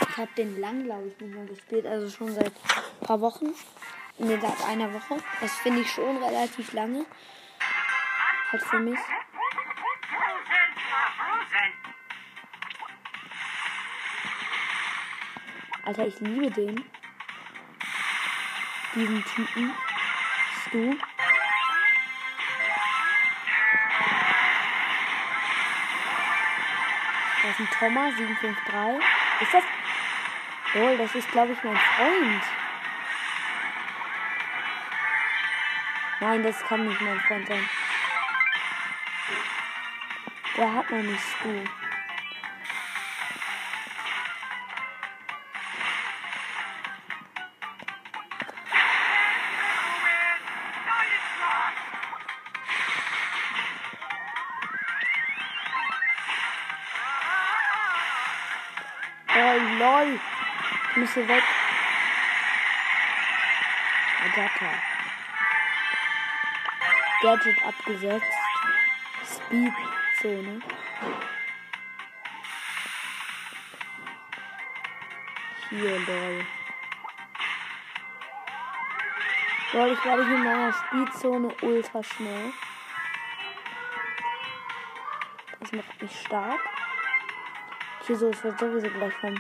Ich 0.08 0.18
habe 0.18 0.30
den 0.38 0.62
lang, 0.62 0.84
glaube 0.84 1.08
ich, 1.08 1.20
nicht 1.20 1.34
mehr 1.34 1.46
gespielt. 1.46 1.88
Also 1.88 2.12
schon 2.12 2.32
seit 2.32 2.54
ein 2.54 3.08
paar 3.08 3.22
Wochen. 3.22 3.56
Ne, 4.20 4.40
seit 4.40 4.70
einer 4.70 4.94
Woche. 4.94 5.18
Das 5.42 5.52
finde 5.62 5.82
ich 5.82 5.90
schon 5.90 6.24
relativ 6.24 6.74
lange. 6.74 7.08
Halt 8.52 8.62
für 8.62 8.80
mich. 8.80 9.00
Alter, 15.86 16.08
ich 16.08 16.18
liebe 16.22 16.50
den. 16.50 16.82
Diesen 18.96 19.26
Typen. 19.26 19.74
Stu. 20.62 20.96
Da 27.42 27.50
ist 27.50 27.60
ein 27.60 27.70
Thomas 27.78 28.16
753. 28.16 29.08
Ist 29.42 29.54
das? 29.54 29.64
Oh, 30.76 30.98
das 30.98 31.16
ist, 31.16 31.32
glaube 31.32 31.52
ich, 31.52 31.64
mein 31.64 31.76
Freund. 31.76 32.44
Nein, 36.22 36.44
das 36.44 36.64
kann 36.64 36.88
nicht 36.88 37.02
mein 37.02 37.20
Freund 37.20 37.48
sein. 37.48 37.70
Der 40.56 40.74
hat 40.74 40.90
noch 40.90 41.04
nicht 41.04 41.20
Stu. 41.20 41.83
Hier 61.14 61.28
weg. 61.28 61.44
Adapter. 64.26 64.74
Gadget 67.22 67.64
abgesetzt. 67.64 68.34
Speed-Zone. 69.24 70.62
Hier, 75.70 76.00
lol. 76.00 76.46
Lol, 79.74 79.92
ich 79.94 80.06
werde 80.06 80.26
hier 80.26 80.36
in 80.36 80.44
meiner 80.44 80.74
Speedzone 80.74 81.54
ultra 81.62 82.04
schnell. 82.04 82.54
Das 85.60 85.72
macht 85.74 86.02
mich 86.02 86.22
stark. 86.22 86.60
Hier 88.08 88.16
so, 88.16 88.30
es 88.30 88.44
wird 88.44 88.60
sowieso 88.60 88.90
gleich 88.90 89.14
vom 89.14 89.40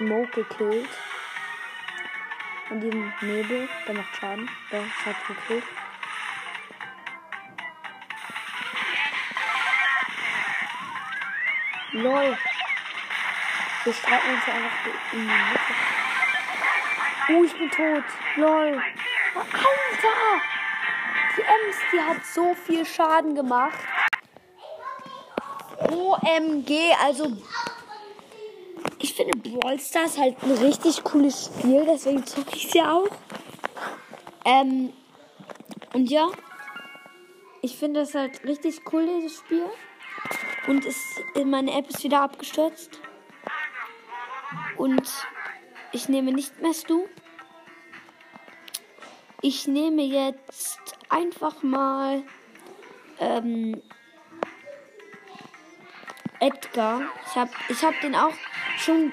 Smoke 0.00 0.30
gekillt. 0.30 0.88
Von 2.68 2.80
diesem 2.80 3.12
Nebel, 3.20 3.68
der 3.86 3.94
macht 3.94 4.16
Schaden. 4.16 4.50
Der 4.72 4.80
hat 4.80 5.16
gekillt. 5.28 5.64
LOL. 11.92 12.38
Wir 13.84 13.92
streiten 13.92 14.30
uns 14.30 14.46
ja 14.46 14.54
einfach 14.54 15.12
in 15.12 15.20
die 15.20 15.26
Mitte. 15.26 15.60
Oh, 17.28 17.44
ich 17.44 17.58
bin 17.58 17.70
tot. 17.70 18.04
LOL. 18.36 18.82
Alter! 19.34 20.40
Die 21.36 21.42
Ems, 21.42 21.76
die 21.92 22.00
hat 22.00 22.24
so 22.24 22.54
viel 22.54 22.86
Schaden 22.86 23.34
gemacht. 23.34 23.78
OMG, 25.90 26.94
also 27.02 27.36
ich 29.10 29.16
finde 29.16 29.36
Brawl 29.38 29.78
Stars 29.80 30.18
halt 30.18 30.40
ein 30.42 30.52
richtig 30.52 31.02
cooles 31.02 31.46
Spiel, 31.46 31.84
deswegen 31.84 32.24
zocke 32.24 32.54
ich 32.54 32.66
es 32.66 32.74
ja 32.74 32.92
auch. 32.92 33.08
Ähm, 34.44 34.92
und 35.94 36.08
ja, 36.10 36.28
ich 37.60 37.76
finde 37.76 38.00
das 38.00 38.14
halt 38.14 38.44
richtig 38.44 38.80
cool, 38.92 39.06
dieses 39.06 39.38
Spiel. 39.38 39.64
Und 40.68 40.86
es, 40.86 40.96
meine 41.44 41.76
App 41.76 41.90
ist 41.90 42.04
wieder 42.04 42.22
abgestürzt. 42.22 43.00
Und 44.76 45.10
ich 45.92 46.08
nehme 46.08 46.32
nicht 46.32 46.60
mehr 46.62 46.72
Stu. 46.72 47.06
Ich 49.42 49.66
nehme 49.66 50.02
jetzt 50.02 50.78
einfach 51.08 51.62
mal 51.64 52.22
ähm, 53.18 53.82
Edgar. 56.38 57.02
Ich 57.26 57.34
habe 57.34 57.50
ich 57.68 57.82
hab 57.82 58.00
den 58.00 58.14
auch 58.14 58.34
schon 58.80 59.12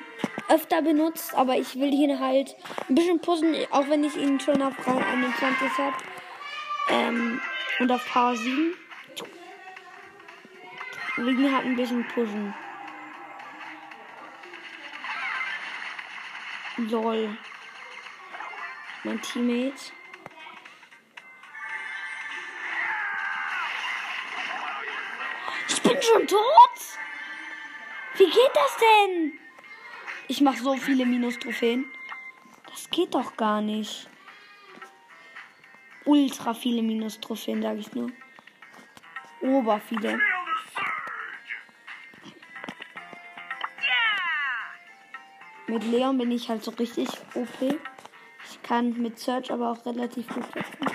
öfter 0.49 0.81
benutzt, 0.81 1.35
aber 1.35 1.55
ich 1.55 1.75
will 1.75 1.93
ihn 1.93 2.19
halt 2.19 2.55
ein 2.89 2.95
bisschen 2.95 3.19
pushen, 3.19 3.55
auch 3.71 3.87
wenn 3.89 4.03
ich 4.03 4.15
ihn 4.15 4.39
schon 4.39 4.61
auf 4.61 4.73
Rang 4.87 5.03
21 5.03 5.69
habe. 5.77 5.97
Ähm, 6.89 7.41
und 7.79 7.91
auf 7.91 8.05
Power 8.11 8.35
7. 8.35 8.73
Will 11.17 11.39
ihn 11.39 11.53
halt 11.53 11.65
ein 11.65 11.75
bisschen 11.75 12.07
pushen. 12.07 12.53
Lol. 16.77 17.35
Mein 19.03 19.21
Teammate. 19.21 19.91
Ich 25.67 25.81
bin 25.81 26.01
schon 26.01 26.27
tot? 26.27 26.41
Wie 28.15 28.25
geht 28.25 28.51
das 28.53 28.77
denn? 28.77 29.39
Ich 30.29 30.41
mache 30.41 30.57
so 30.57 30.75
viele 30.75 31.05
Minus-Trophäen. 31.05 31.85
Das 32.69 32.89
geht 32.89 33.15
doch 33.15 33.37
gar 33.37 33.61
nicht. 33.61 34.09
Ultra 36.03 36.53
viele 36.53 36.81
Minus-Trophäen, 36.81 37.61
sage 37.61 37.79
ich 37.79 37.93
nur. 37.93 38.11
Ober 39.41 39.79
viele. 39.79 40.19
Mit 45.67 45.83
Leon 45.85 46.17
bin 46.17 46.31
ich 46.31 46.49
halt 46.49 46.63
so 46.63 46.71
richtig 46.71 47.07
OP. 47.33 47.79
Ich 48.49 48.61
kann 48.63 49.01
mit 49.01 49.19
Search 49.19 49.51
aber 49.51 49.71
auch 49.71 49.85
relativ 49.85 50.27
gut 50.27 50.51
treffen. 50.51 50.87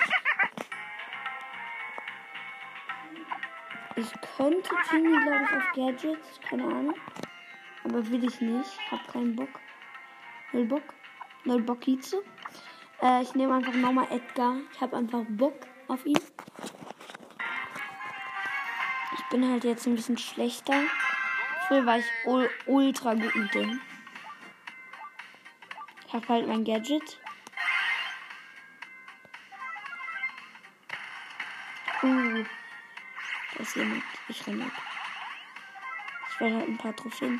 Ich 3.95 4.11
könnte 4.37 4.69
Teenie, 4.89 5.19
glaube 5.23 5.43
ich, 5.43 5.57
auf 5.57 5.71
Gadgets. 5.75 6.39
Keine 6.47 6.65
Ahnung. 6.65 6.95
Aber 7.83 8.07
will 8.09 8.23
ich 8.23 8.39
nicht. 8.41 8.91
Hab 8.91 9.07
keinen 9.11 9.35
Bock. 9.35 9.59
Null 10.51 10.65
Bock. 10.65 10.93
Null 11.43 11.61
Bock 11.61 11.83
hierzu. 11.83 12.23
Äh, 13.01 13.21
ich 13.21 13.35
nehme 13.35 13.53
einfach 13.55 13.73
nochmal 13.73 14.07
Edgar. 14.09 14.57
Ich 14.71 14.81
habe 14.81 14.95
einfach 14.95 15.23
Bock 15.29 15.55
auf 15.87 16.05
ihn. 16.05 16.19
Ich 19.15 19.23
bin 19.29 19.49
halt 19.49 19.63
jetzt 19.63 19.85
ein 19.87 19.95
bisschen 19.95 20.17
schlechter. 20.17 20.81
Früher 21.67 21.85
war 21.85 21.97
ich 21.97 22.05
ul 22.25 22.49
ultra 22.65 23.13
gut 23.13 23.35
mit 23.35 23.53
dem. 23.53 23.81
Ich 26.07 26.13
habe 26.13 26.27
halt 26.27 26.47
mein 26.47 26.63
Gadget. 26.63 27.19
Uh. 32.03 32.43
Da 33.53 33.59
ist 33.59 33.75
jemand. 33.75 34.03
Ich 34.27 34.45
renne 34.45 34.65
weg. 34.65 34.92
Halt 36.51 36.67
ein 36.67 36.77
paar 36.77 36.95
Trophäen 36.95 37.39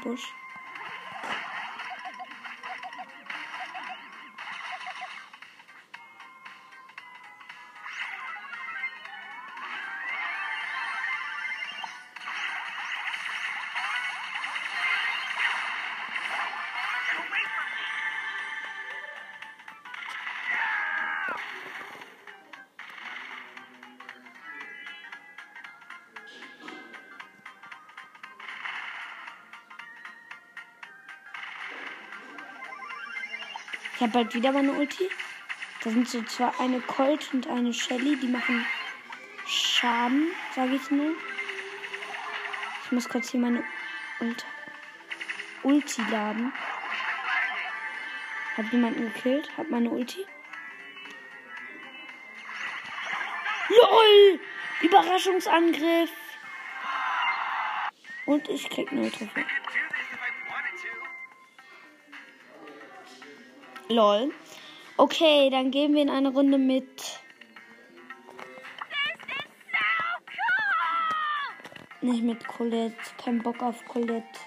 habe 34.04 34.12
bald 34.12 34.36
wieder 34.36 34.51
meine 34.51 34.74
Ulti. 34.74 35.10
Da 35.84 35.89
sind 35.89 36.08
so 36.08 36.22
zwei, 36.24 36.51
eine 36.60 36.82
Colt 36.82 37.34
und 37.34 37.47
eine 37.47 37.74
Shelly, 37.74 38.18
die 38.18 38.28
machen 38.28 38.66
Sch 39.47 39.74
Schaden, 39.84 40.32
sage 40.56 40.76
ich 40.76 40.91
nur. 40.91 41.14
Ich 42.86 42.91
muss 42.91 43.10
kurz 43.10 43.32
hier 43.32 43.39
meine 43.39 43.64
Ult 44.20 44.45
Ulti 45.64 46.01
laden. 46.10 46.54
Hat 48.56 48.72
jemanden 48.72 49.12
gekillt? 49.14 49.49
Hat 49.58 49.70
meine 49.70 49.89
Ulti? 49.89 50.26
LOL! 53.70 54.39
Überraschungsangriff! 54.82 56.12
Und 58.26 58.47
ich 58.49 58.70
krieg 58.70 58.91
eine 58.91 59.12
Trophäe. 59.12 59.45
LOL. 63.90 64.32
Okay, 64.98 65.50
dann 65.50 65.72
gehen 65.72 65.94
wir 65.94 66.02
in 66.02 66.10
eine 66.10 66.30
Runde 66.30 66.58
mit. 66.58 67.00
So 67.00 67.16
cool! 72.02 72.12
Nicht 72.12 72.24
mit 72.24 72.48
Colette. 72.48 72.96
Kein 73.18 73.42
Bock 73.42 73.62
auf 73.62 73.84
Colette. 73.86 74.40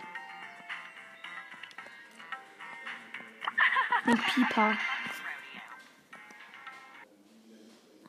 Mit 4.05 4.24
Pieper. 4.26 4.78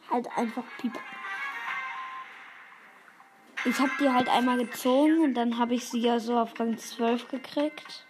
Halt 0.09 0.27
einfach 0.37 0.63
Pieper. 0.79 0.99
Ich 3.65 3.79
habe 3.79 3.91
die 3.99 4.09
halt 4.09 4.29
einmal 4.29 4.57
gezogen 4.57 5.23
und 5.23 5.33
dann 5.33 5.57
habe 5.57 5.73
ich 5.73 5.89
sie 5.89 5.99
ja 5.99 6.19
so 6.19 6.37
auf 6.37 6.57
Rang 6.59 6.77
12 6.77 7.27
gekriegt. 7.27 8.05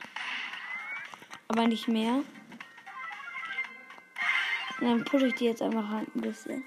Aber 1.48 1.66
nicht 1.66 1.88
mehr. 1.88 2.22
Dann 4.88 5.04
pushe 5.04 5.28
ich 5.28 5.36
die 5.36 5.44
jetzt 5.44 5.62
einfach 5.62 5.90
halt 5.90 6.16
ein 6.16 6.22
bisschen. 6.22 6.64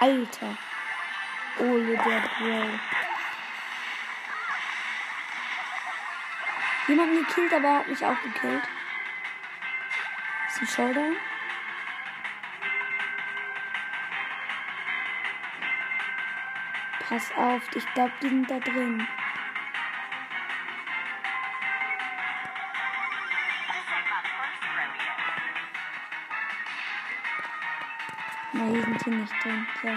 Alter. 0.00 0.56
Ole 1.58 1.94
der 1.98 2.22
Bro. 2.38 2.70
Jemanden 6.88 7.26
gekillt, 7.26 7.52
aber 7.52 7.68
er 7.68 7.78
hat 7.80 7.88
mich 7.88 8.02
auch 8.02 8.22
gekillt. 8.22 8.62
Ist 10.48 10.60
ein 10.62 10.66
Showdown? 10.68 11.16
Pass 17.06 17.30
auf, 17.36 17.62
ich 17.74 17.84
glaube, 17.92 18.12
die 18.22 18.28
sind 18.30 18.50
da 18.50 18.58
drin. 18.58 19.06
Hier 28.72 28.82
sind 28.82 29.06
nicht 29.20 29.44
drin. 29.44 29.66
So. 29.82 29.88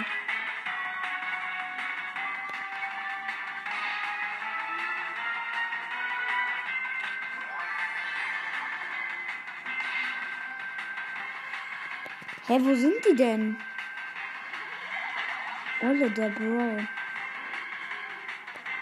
Hä, 12.48 12.58
wo 12.60 12.74
sind 12.74 13.02
die 13.06 13.16
denn? 13.16 13.56
Olle, 15.80 16.10
der 16.10 16.28
Bro. 16.28 16.86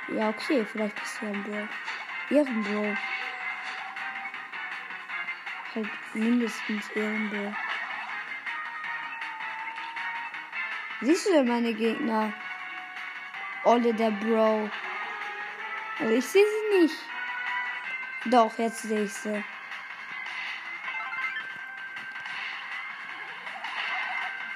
Ja, 0.09 0.31
okay, 0.31 0.65
vielleicht 0.65 1.01
ist 1.01 1.23
er 1.23 1.29
ein 1.29 1.45
Bro. 1.45 1.69
Ehrenbro. 2.31 2.97
Halt 5.73 5.89
mindestens 6.15 6.89
Ehrenbro. 6.97 7.55
Siehst 11.05 11.27
du 11.27 11.33
denn 11.33 11.47
meine 11.47 11.75
Gegner? 11.75 12.33
Olle, 13.65 13.93
der 13.93 14.11
Bro. 14.11 14.71
Also 15.99 16.15
ich 16.15 16.25
sehe 16.25 16.43
sie 16.43 16.81
nicht. 16.81 16.95
Doch, 18.25 18.57
jetzt 18.57 18.83
sehe 18.83 19.05
ich 19.05 19.13
sie. 19.13 19.45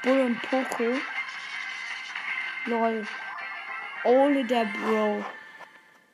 Bull 0.03 0.21
und 0.21 0.41
Poco. 0.41 0.99
Lol. 2.65 3.07
Ole, 4.05 4.45
der 4.45 4.65
Bro. 4.65 5.23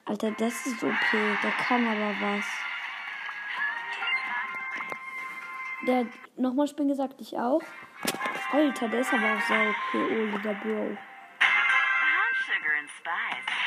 Alter, 0.07 0.33
das 0.33 0.67
ist 0.67 0.83
okay. 0.83 1.39
Der 1.45 1.53
kann 1.53 1.87
aber 1.87 2.13
was. 2.21 2.45
Der 5.87 6.07
nochmal 6.37 6.67
Spin 6.67 6.89
gesagt, 6.89 7.21
ich 7.21 7.39
auch. 7.39 7.63
Alter, 8.53 8.89
der 8.89 9.01
ist 9.01 9.13
aber 9.13 9.33
auch 9.33 9.37
okay. 9.37 9.73
Ole, 9.95 10.39
der 10.41 10.55
Bro. 10.55 10.97
I'm 11.41 12.35
sugar 12.47 12.75
and 12.79 12.91
spice. 12.91 13.65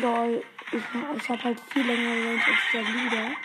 Lol, 0.00 0.44
ich, 0.72 0.82
ich 1.22 1.28
habe 1.28 1.42
halt 1.44 1.60
viel 1.70 1.86
längere 1.86 2.28
Range 2.28 2.44
als 2.46 2.72
der 2.72 2.82
Leader. 2.82 3.36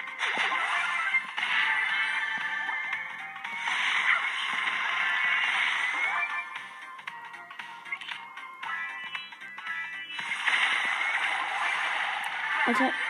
Alter. 12.65 13.06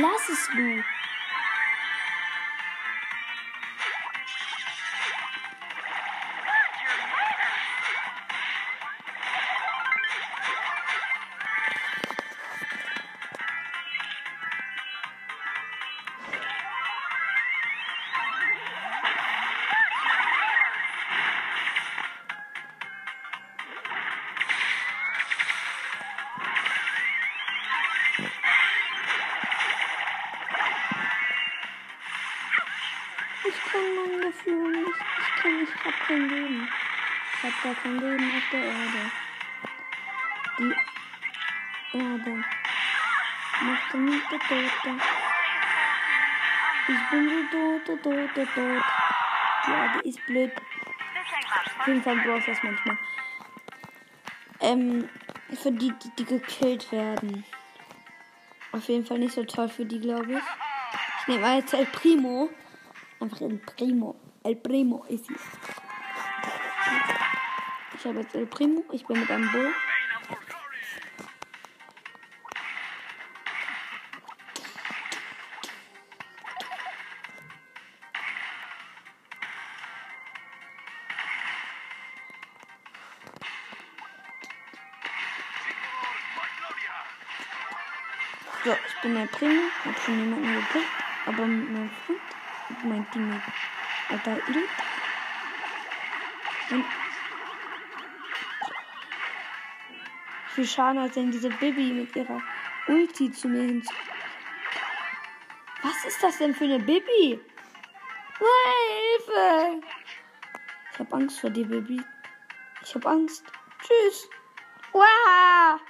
Lass 0.00 0.28
es, 0.28 0.48
Lu. 0.54 0.82
Möchte 43.62 43.98
nicht 43.98 44.30
der 44.30 44.38
Tote. 44.38 45.00
Ich 46.88 47.10
bin 47.10 47.28
die 47.28 47.48
Tote, 47.50 48.02
Tote, 48.02 48.46
Tote. 48.54 48.84
Die 49.66 49.70
Erde 49.70 50.00
ist 50.08 50.26
blöd. 50.26 50.52
Auf 51.78 51.86
jeden 51.86 52.02
Fall 52.02 52.16
braucht 52.16 52.48
das 52.48 52.62
manchmal. 52.62 52.98
Ähm, 54.60 55.08
für 55.62 55.72
die, 55.72 55.92
die, 55.92 56.10
die 56.18 56.24
gekillt 56.24 56.92
werden. 56.92 57.44
Auf 58.72 58.88
jeden 58.88 59.06
Fall 59.06 59.18
nicht 59.18 59.34
so 59.34 59.44
toll 59.44 59.68
für 59.68 59.84
die, 59.84 60.00
glaube 60.00 60.34
ich. 60.34 60.42
Ich 61.20 61.28
nehme 61.28 61.56
jetzt 61.56 61.72
El 61.72 61.86
Primo. 61.86 62.50
Einfach 63.20 63.40
El 63.40 63.58
Primo. 63.58 64.16
El 64.44 64.56
Primo 64.56 65.04
ist 65.08 65.26
hier. 65.26 65.36
Ich 67.98 68.04
habe 68.04 68.20
jetzt 68.20 68.34
El 68.34 68.46
Primo. 68.46 68.84
Ich 68.92 69.06
bin 69.06 69.18
mit 69.18 69.30
einem 69.30 69.50
Bull. 69.50 69.72
Der 89.26 89.38
Primo. 89.38 89.62
Hab 89.84 89.98
schon 90.00 90.18
jemanden 90.18 90.54
gekillt. 90.54 90.86
Aber 91.26 91.46
mit 91.46 91.70
meinem 91.70 91.90
Freund. 91.90 92.20
Mit 92.68 92.84
meinem 92.84 93.10
Team. 93.10 93.42
Alter, 94.08 94.38
Idiot. 94.48 94.68
Und 96.70 96.84
viel 100.54 100.66
Schaden 100.66 101.00
hat 101.00 101.16
denn 101.16 101.30
diese 101.30 101.50
Bibi 101.50 101.92
mit 101.92 102.16
ihrer 102.16 102.42
Ulti 102.88 103.30
zu 103.30 103.48
mir 103.48 103.62
hinzu? 103.62 103.94
Was 105.82 106.04
ist 106.04 106.22
das 106.22 106.38
denn 106.38 106.54
für 106.54 106.64
eine 106.64 106.78
Bibi? 106.78 107.40
Hilfe! 108.38 109.80
Ich 110.92 110.98
hab 110.98 111.12
Angst 111.12 111.40
vor 111.40 111.50
dir, 111.50 111.66
Bibi. 111.66 112.00
Ich 112.82 112.94
hab 112.94 113.06
Angst. 113.06 113.44
Tschüss. 113.80 114.28
Wow! 114.92 115.80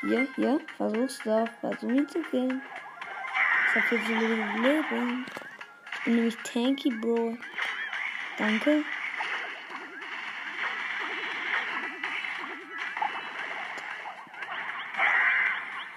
Hier, 0.00 0.28
hier, 0.36 0.60
versuch's 0.76 1.18
doch, 1.24 1.48
versuch 1.60 1.88
mich 1.88 2.06
zu 2.06 2.22
killen. 2.22 2.62
Ich 3.66 3.74
hab 3.74 3.88
so 3.88 3.96
wenig 3.96 4.62
Leben. 4.62 5.26
Ich 5.92 6.04
bin 6.04 6.14
nämlich 6.14 6.36
tanky, 6.44 6.90
Bro. 6.90 7.36
Danke. 8.38 8.84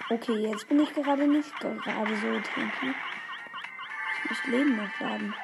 Okay, 0.09 0.47
jetzt 0.47 0.67
bin 0.67 0.79
ich 0.79 0.93
gerade 0.93 1.27
nicht 1.27 1.59
gerade 1.59 2.15
so 2.15 2.39
tanky. 2.39 2.95
Ich 4.15 4.29
muss 4.29 4.45
Leben 4.45 4.77
nachladen. 4.77 5.35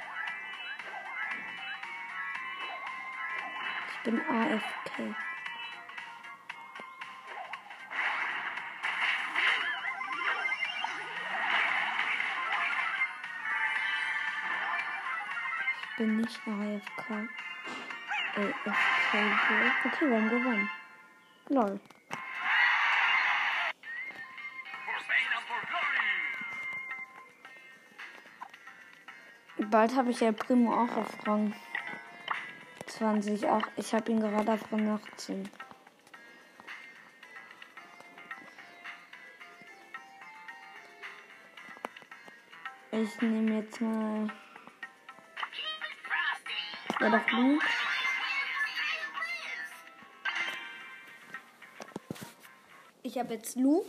Ich 3.94 4.04
bin 4.04 4.20
AFK. 4.20 5.16
Bin 15.98 16.18
nicht 16.18 16.40
AFK. 16.46 17.10
AFK. 18.36 19.14
Okay, 19.86 20.10
wir 20.10 20.16
haben 20.16 20.30
gewonnen. 20.30 20.70
Lol. 21.50 21.80
Bald 29.70 29.96
habe 29.96 30.12
ich 30.12 30.20
ja 30.20 30.32
Primo 30.32 30.72
auch 30.72 30.98
auf 30.98 31.28
Rang 31.28 31.54
20. 32.86 33.48
Auch 33.48 33.64
ich 33.76 33.94
habe 33.94 34.12
ihn 34.12 34.20
gerade 34.20 34.54
auf 34.54 34.72
Rang 34.72 35.00
18. 35.16 35.50
Ich 42.92 43.22
nehme 43.22 43.60
jetzt 43.60 43.82
mal. 43.82 44.28
Ja, 47.00 47.10
doch 47.10 47.32
Lu. 47.32 47.60
Ich 53.04 53.18
habe 53.18 53.36
jetzt 53.36 53.56
Lu. 53.56 53.86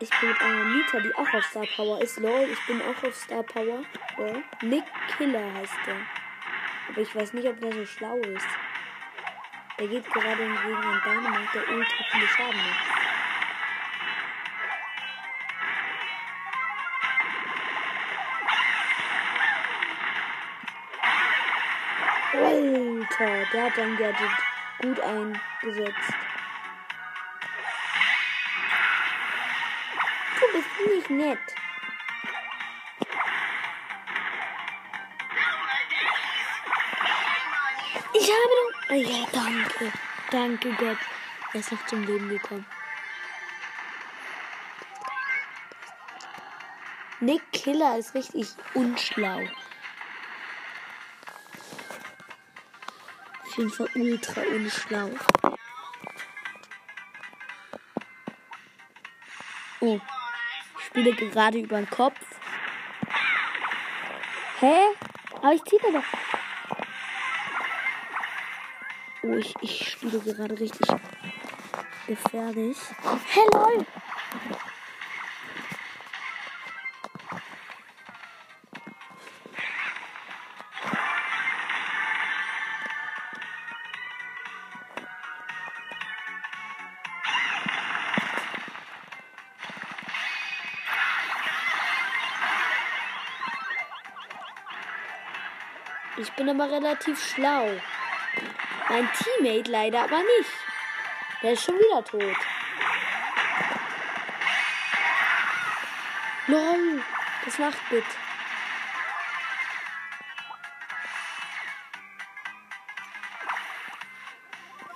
Ich 0.00 0.10
bin 0.20 0.28
mit 0.28 0.40
einer 0.40 0.64
Nita, 0.64 1.00
die 1.00 1.14
auch 1.14 1.32
auf 1.32 1.44
Star 1.44 1.64
Power 1.76 2.00
ist. 2.02 2.18
Lol, 2.18 2.48
ich 2.52 2.66
bin 2.66 2.82
auch 2.82 3.02
auf 3.08 3.14
Star 3.14 3.42
Power. 3.42 3.84
Lol. 4.16 4.42
Nick 4.62 4.84
Killer 5.16 5.54
heißt 5.54 5.78
der. 5.86 5.96
Aber 6.88 7.00
ich 7.00 7.14
weiß 7.14 7.32
nicht, 7.34 7.46
ob 7.48 7.60
der 7.60 7.72
so 7.72 7.86
schlau 7.86 8.16
ist. 8.18 8.46
Der 9.78 9.88
geht 9.88 10.04
gerade 10.12 10.36
gegen 10.36 10.58
einen 10.58 11.00
Dynamite, 11.02 11.52
der 11.54 11.68
ultra 11.74 12.04
viele 12.10 12.28
Schaden 12.28 12.56
macht. 12.56 12.93
Der 23.54 23.66
hat 23.66 23.76
sein 23.76 23.96
Gadget 23.96 24.30
gut 24.82 25.00
eingesetzt. 25.00 26.14
Du 30.40 30.52
bist 30.52 30.68
nicht 30.92 31.10
nett. 31.10 31.38
Ich 38.12 38.30
habe 38.30 38.54
doch. 38.56 38.90
Ah, 38.90 38.94
Ja, 38.94 39.26
danke. 39.32 39.92
Danke 40.30 40.72
Gott. 40.72 40.98
Er 41.52 41.60
ist 41.60 41.70
noch 41.70 41.86
zum 41.86 42.04
Leben 42.04 42.28
gekommen. 42.28 42.66
Nick 47.20 47.52
Killer 47.52 47.98
ist 47.98 48.14
richtig 48.14 48.48
unschlau. 48.74 49.40
Jeden 53.56 53.70
Fall 53.70 53.88
ultra 53.94 54.40
unschlau. 54.40 55.10
Oh. 59.80 60.00
Ich 60.78 60.86
spiele 60.86 61.12
gerade 61.14 61.58
über 61.58 61.76
den 61.76 61.88
Kopf. 61.88 62.18
Hä? 64.60 64.74
Aber 65.36 65.52
ich 65.52 65.62
ziehe 65.64 65.80
doch. 65.92 66.02
Oh, 69.22 69.34
ich, 69.34 69.54
ich 69.60 69.90
spiele 69.90 70.18
gerade 70.20 70.58
richtig 70.58 70.88
gefährlich. 72.06 72.76
Hey, 73.26 73.46
lol. 73.52 73.86
Ich 96.24 96.32
bin 96.32 96.48
aber 96.48 96.70
relativ 96.72 97.22
schlau. 97.22 97.68
Mein 98.88 99.10
Teammate 99.12 99.70
leider 99.70 100.04
aber 100.04 100.16
nicht. 100.16 100.50
Der 101.42 101.52
ist 101.52 101.64
schon 101.64 101.74
wieder 101.74 102.02
tot. 102.02 102.36
Lol, 106.46 107.02
das 107.44 107.58
macht 107.58 107.92
mit. 107.92 108.04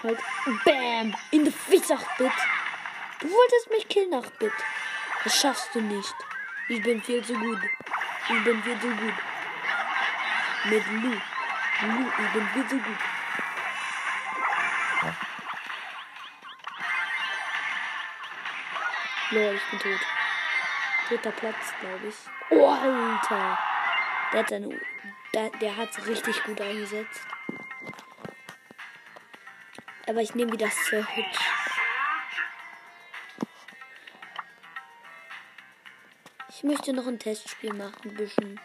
Halt, 0.02 0.18
bam, 0.64 1.14
in 1.30 1.44
the 1.44 1.50
face, 1.50 1.90
Achbit. 1.90 2.32
Du 3.20 3.30
wolltest 3.30 3.70
mich 3.70 3.86
killen, 3.88 4.14
Achbit. 4.14 4.52
Das 5.24 5.38
schaffst 5.38 5.74
du 5.74 5.82
nicht. 5.82 6.14
Ich 6.70 6.82
bin 6.82 7.02
viel 7.02 7.22
zu 7.22 7.34
gut. 7.34 7.60
Ich 8.30 8.44
bin 8.44 8.62
viel 8.62 8.80
zu 8.80 8.88
gut. 8.88 9.14
Mit 10.64 10.86
Lu. 10.86 11.10
Lu, 11.10 12.12
ich 12.18 12.52
bin 12.52 12.68
zu 12.68 12.76
gut. 12.76 12.98
Lol, 19.30 19.54
ich 19.54 19.70
bin 19.70 19.78
tot. 19.78 20.06
Dritter 21.08 21.32
Platz, 21.32 21.74
glaube 21.80 22.08
ich. 22.08 22.14
Oh, 22.50 22.70
Alter. 22.70 23.58
Der 24.32 24.40
hat 24.40 24.48
seine. 24.48 24.80
Der, 25.34 25.50
der 25.50 25.76
hat's 25.76 26.06
richtig 26.06 26.42
gut 26.44 26.60
eingesetzt. 26.60 27.20
Aber 30.06 30.22
ich 30.22 30.34
nehme 30.34 30.52
wieder 30.52 30.70
Sir 30.70 31.04
Hitch. 31.06 31.38
Ich 36.48 36.64
möchte 36.64 36.92
noch 36.94 37.06
ein 37.06 37.18
Testspiel 37.18 37.74
machen, 37.74 38.10
ein 38.10 38.16
bisschen. 38.16 38.58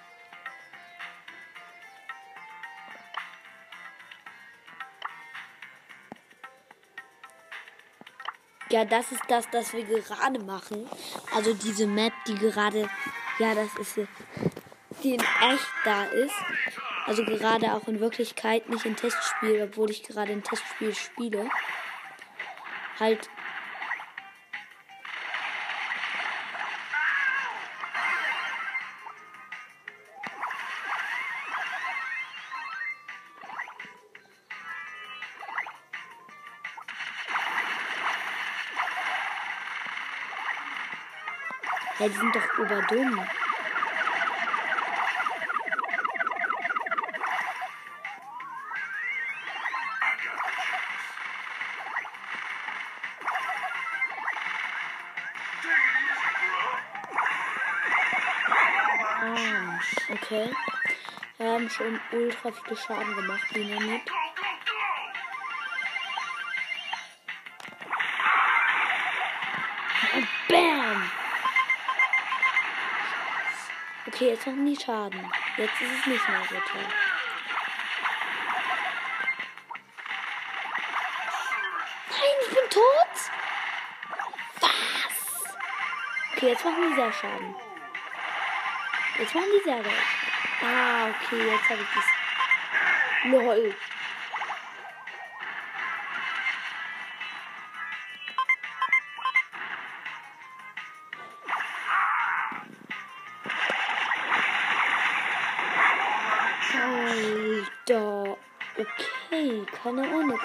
Ja, 8.73 8.85
das 8.85 9.11
ist 9.11 9.21
das, 9.27 9.47
das 9.51 9.71
wir 9.71 9.83
gerade 9.83 10.39
machen. 10.39 10.89
Also 11.35 11.53
diese 11.53 11.85
Map, 11.85 12.11
die 12.25 12.33
gerade, 12.33 12.89
ja, 13.37 13.53
das 13.53 13.67
ist 13.79 14.07
die 15.03 15.13
in 15.13 15.19
echt 15.19 15.67
da 15.85 16.05
ist. 16.05 16.33
Also 17.05 17.23
gerade 17.23 17.75
auch 17.75 17.87
in 17.87 17.99
Wirklichkeit, 17.99 18.69
nicht 18.69 18.87
in 18.87 18.95
Testspiel, 18.95 19.61
obwohl 19.61 19.91
ich 19.91 20.01
gerade 20.01 20.31
ein 20.31 20.41
Testspiel 20.41 20.95
spiele. 20.95 21.47
Halt. 22.99 23.29
Ja, 42.03 42.09
die 42.09 42.15
sind 42.15 42.35
doch 42.35 42.57
überdumm. 42.57 43.21
Ah, 59.21 59.79
okay. 60.11 60.49
Wir 61.37 61.47
haben 61.47 61.69
schon 61.69 62.01
ultra 62.11 62.51
viele 62.51 62.75
Schaden 62.75 63.15
gemacht, 63.15 63.55
Dynamit. 63.55 64.01
Okay, 74.23 74.31
jetzt 74.31 74.47
machen 74.47 74.65
die 74.65 74.79
Schaden. 74.81 75.31
Jetzt 75.57 75.81
ist 75.81 75.99
es 75.99 76.05
nicht 76.07 76.29
mehr 76.29 76.39
so 76.43 76.55
toll. 76.55 76.85
Nein, 82.09 82.35
ich 82.41 82.47
bin 82.47 82.69
tot? 82.69 83.13
Was? 84.61 85.55
Okay, 86.37 86.47
jetzt 86.47 86.63
machen 86.63 86.89
die 86.89 86.95
sehr 86.95 87.11
Schaden. 87.11 87.55
Jetzt 89.19 89.35
machen 89.35 89.45
die 89.57 89.63
sehr 89.65 89.83
Schaden. 89.83 89.99
Ah, 90.61 91.07
okay, 91.09 91.45
jetzt 91.45 91.69
habe 91.69 91.81
ich 91.81 91.87
das. 91.93 92.05
LOL. 93.25 93.75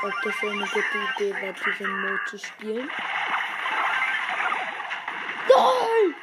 Ob 0.08 0.22
das 0.22 0.34
so 0.40 0.48
eine 0.48 0.66
gute 0.66 0.98
Idee 1.16 1.34
war, 1.42 1.52
diesen 1.52 2.00
Mode 2.00 2.20
zu 2.26 2.38
spielen. 2.38 2.90
LOL! 5.48 6.14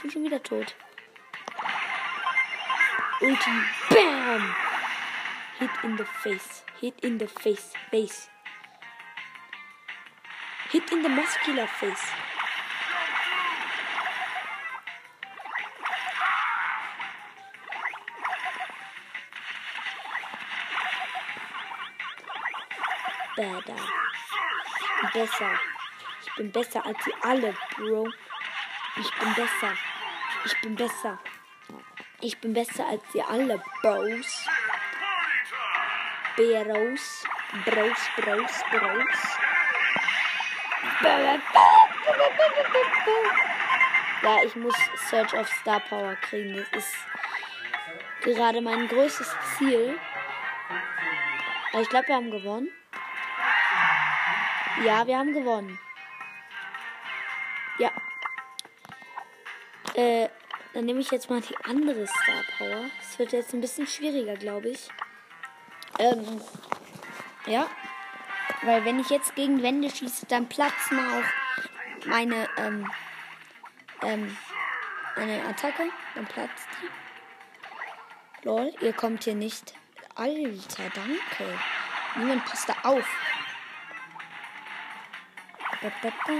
Bin 0.00 0.10
schon 0.10 0.24
wieder 0.24 0.42
tot. 0.42 0.74
Ulti. 3.20 3.50
Bam! 3.90 4.54
Hit 5.58 5.70
in 5.82 5.96
the 5.98 6.04
face. 6.22 6.64
Hit 6.80 6.94
in 7.02 7.18
the 7.18 7.26
face. 7.26 7.72
Face. 7.90 8.30
Hit 10.70 10.90
in 10.92 11.02
the 11.02 11.08
muscular 11.08 11.66
face. 11.66 12.06
Bin 23.38 25.10
besser. 25.12 25.60
Ich 26.22 26.34
bin 26.34 26.50
besser 26.50 26.84
als 26.84 26.98
sie 27.04 27.14
alle, 27.22 27.54
Bro. 27.76 28.08
Ich 28.96 29.10
bin 29.16 29.34
besser. 29.34 29.74
Ich 30.44 30.60
bin 30.60 30.74
besser. 30.74 31.18
Ich 32.20 32.40
bin 32.40 32.52
besser 32.52 32.84
als 32.88 33.02
sie 33.12 33.22
alle, 33.22 33.62
Bros. 33.80 34.44
Bros. 36.34 37.24
Bros, 37.64 38.10
Bros, 38.16 38.64
Bros. 38.72 39.18
Ja, 44.22 44.42
ich 44.44 44.56
muss 44.56 44.74
Search 45.08 45.32
of 45.34 45.48
Star 45.60 45.78
Power 45.78 46.16
kriegen. 46.16 46.56
Das 46.72 46.84
ist 46.84 46.96
gerade 48.22 48.60
mein 48.60 48.88
größtes 48.88 49.32
Ziel. 49.56 49.96
Ich 51.80 51.88
glaube, 51.88 52.08
wir 52.08 52.16
haben 52.16 52.32
gewonnen. 52.32 52.72
Ja, 54.84 55.06
wir 55.06 55.18
haben 55.18 55.32
gewonnen. 55.32 55.78
Ja. 57.78 57.90
Äh, 59.94 60.28
dann 60.72 60.84
nehme 60.84 61.00
ich 61.00 61.10
jetzt 61.10 61.28
mal 61.28 61.40
die 61.40 61.56
andere 61.64 62.06
Star 62.06 62.44
Power. 62.56 62.84
Es 63.00 63.18
wird 63.18 63.32
jetzt 63.32 63.52
ein 63.52 63.60
bisschen 63.60 63.86
schwieriger, 63.86 64.36
glaube 64.36 64.68
ich. 64.68 64.88
Ähm, 65.98 66.40
ja. 67.46 67.66
Weil 68.62 68.84
wenn 68.84 69.00
ich 69.00 69.10
jetzt 69.10 69.34
gegen 69.34 69.62
Wände 69.62 69.90
schieße, 69.90 70.26
dann 70.26 70.48
platzen 70.48 70.98
auch 70.98 72.06
meine, 72.06 72.48
ähm, 72.56 72.90
ähm, 74.02 74.36
meine 75.16 75.44
Attacke. 75.46 75.90
Dann 76.14 76.26
platzt 76.26 76.68
die. 76.80 78.46
Lol, 78.46 78.72
ihr 78.80 78.92
kommt 78.92 79.24
hier 79.24 79.34
nicht. 79.34 79.74
Alter, 80.14 80.90
danke. 80.94 81.58
Niemand 82.16 82.44
passt 82.44 82.68
da 82.68 82.74
auf. 82.84 83.06
Da, 85.88 86.12
da, 86.26 86.38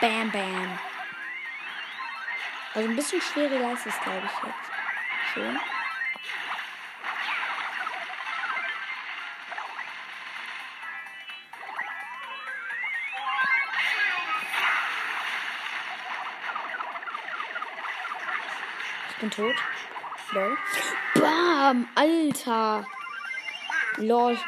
Bam 0.00 0.30
Bam. 0.30 0.78
Also 2.74 2.88
ein 2.88 2.96
bisschen 2.96 3.20
schwieriger 3.20 3.72
ist 3.72 3.86
es, 3.86 4.00
glaube 4.00 4.22
ich, 4.24 4.46
jetzt. 4.46 5.34
Schon. 5.34 5.69
Bin 19.20 19.30
tot. 19.30 19.54
Lol. 20.32 20.56
Bam! 21.14 21.88
Alter! 21.94 22.86
Lol, 23.98 24.38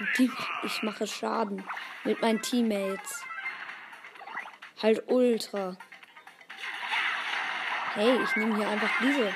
ich 0.62 0.82
mache 0.82 1.06
Schaden 1.06 1.64
mit 2.04 2.20
meinen 2.22 2.40
Teammates. 2.40 3.24
Halt 4.82 5.02
ultra. 5.06 5.76
Hey, 7.94 8.18
ich 8.22 8.36
nehme 8.36 8.56
hier 8.56 8.68
einfach 8.68 8.90
diese. 9.00 9.34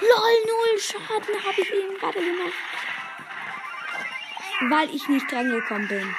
LOL, 0.00 0.36
null 0.46 0.78
Schaden 0.78 1.44
habe 1.44 1.60
ich 1.60 1.72
eben 1.72 1.98
gerade 1.98 2.18
gemacht. 2.18 2.52
Weil 4.68 4.94
ich 4.94 5.08
nicht 5.08 5.30
drangekommen 5.30 5.88
bin. 5.88 6.14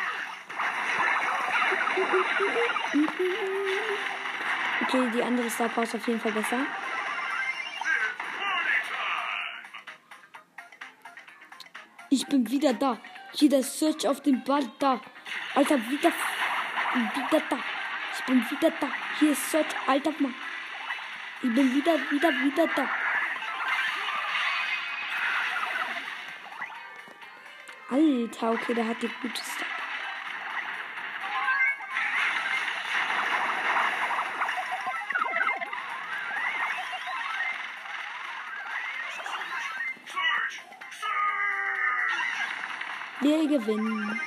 Okay, 4.81 5.09
die 5.13 5.23
andere 5.23 5.49
Star 5.49 5.69
Power 5.69 5.83
ist 5.83 5.95
auf 5.95 6.07
jeden 6.07 6.19
Fall 6.19 6.31
besser. 6.33 6.65
Ich 12.17 12.25
bin 12.25 12.49
wieder 12.49 12.73
da. 12.73 12.97
Hier 13.33 13.47
der 13.47 13.61
Search 13.61 14.07
auf 14.07 14.21
den 14.21 14.43
Ball 14.43 14.67
da. 14.79 14.99
Alter, 15.53 15.77
wieder, 15.87 16.09
wieder 16.09 17.43
da. 17.47 17.59
Ich 18.17 18.25
bin 18.25 18.43
wieder 18.49 18.71
da. 18.81 18.87
Hier 19.19 19.33
ist 19.33 19.51
Search, 19.51 19.67
alter 19.85 20.11
Mann. 20.17 20.33
Ich 21.43 21.53
bin 21.53 21.75
wieder, 21.75 21.93
wieder, 22.09 22.29
wieder 22.29 22.67
da. 22.75 22.89
Alter, 27.91 28.51
okay, 28.51 28.73
der 28.73 28.87
hat 28.87 28.99
die 28.99 29.11
gute 29.21 29.43
Star. 29.43 29.76
Wir 43.39 43.59
gewinnen. 43.59 44.19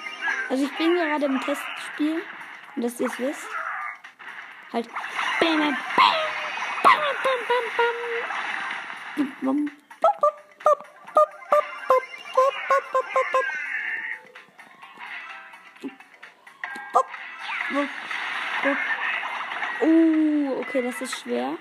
Also 0.48 0.64
ich 0.64 0.78
bin 0.78 0.94
gerade 0.94 1.24
im 1.24 1.40
Testspiel. 1.40 2.22
Und 2.76 2.82
dass 2.82 3.00
ihr 3.00 3.08
es 3.08 3.18
wisst. 3.18 3.48
Halt. 4.72 4.88
Bam, 5.40 5.58
bam, 5.58 5.76
bam, 6.82 7.00
bam, 7.22 7.64
bam, 9.16 9.32
bam. 9.42 9.70
Oh, 19.82 20.60
okay, 20.60 20.82
das 20.82 21.00
ist 21.00 21.20
schwer. 21.20 21.56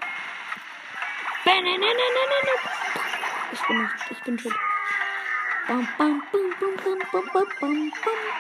Ich 3.52 3.62
bin 3.68 3.90
ich 4.12 4.24
bin 4.24 4.38
tot. 4.38 4.54
Bam, 5.70 5.88
bam, 6.00 6.20
bam, 6.32 6.50
bam, 6.60 6.76
bam, 6.84 7.00
bam, 7.14 7.52
bam, 7.62 7.92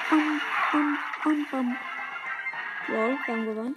bam, 0.09 0.41
bam, 0.71 0.97
bam, 1.23 1.45
bam. 1.51 1.77
Lol, 2.87 3.17
wir 3.23 3.27
haben 3.27 3.45
gewonnen. 3.45 3.75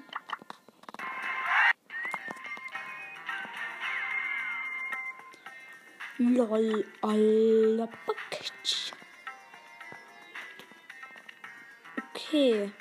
Lol, 6.17 6.85
aller 7.03 7.89
Package. 8.07 8.93
Okay. 12.15 12.73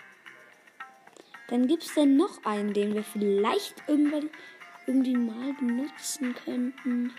Dann 1.50 1.68
gibt 1.68 1.84
es 1.84 1.96
denn 1.96 2.16
noch 2.16 2.46
einen, 2.46 2.72
den 2.72 2.94
wir 2.94 3.04
vielleicht 3.04 3.84
irgendwann 3.90 4.30
irgendwie 4.88 5.18
mal 5.18 5.52
benutzen 5.52 6.34
könnten. 6.34 7.14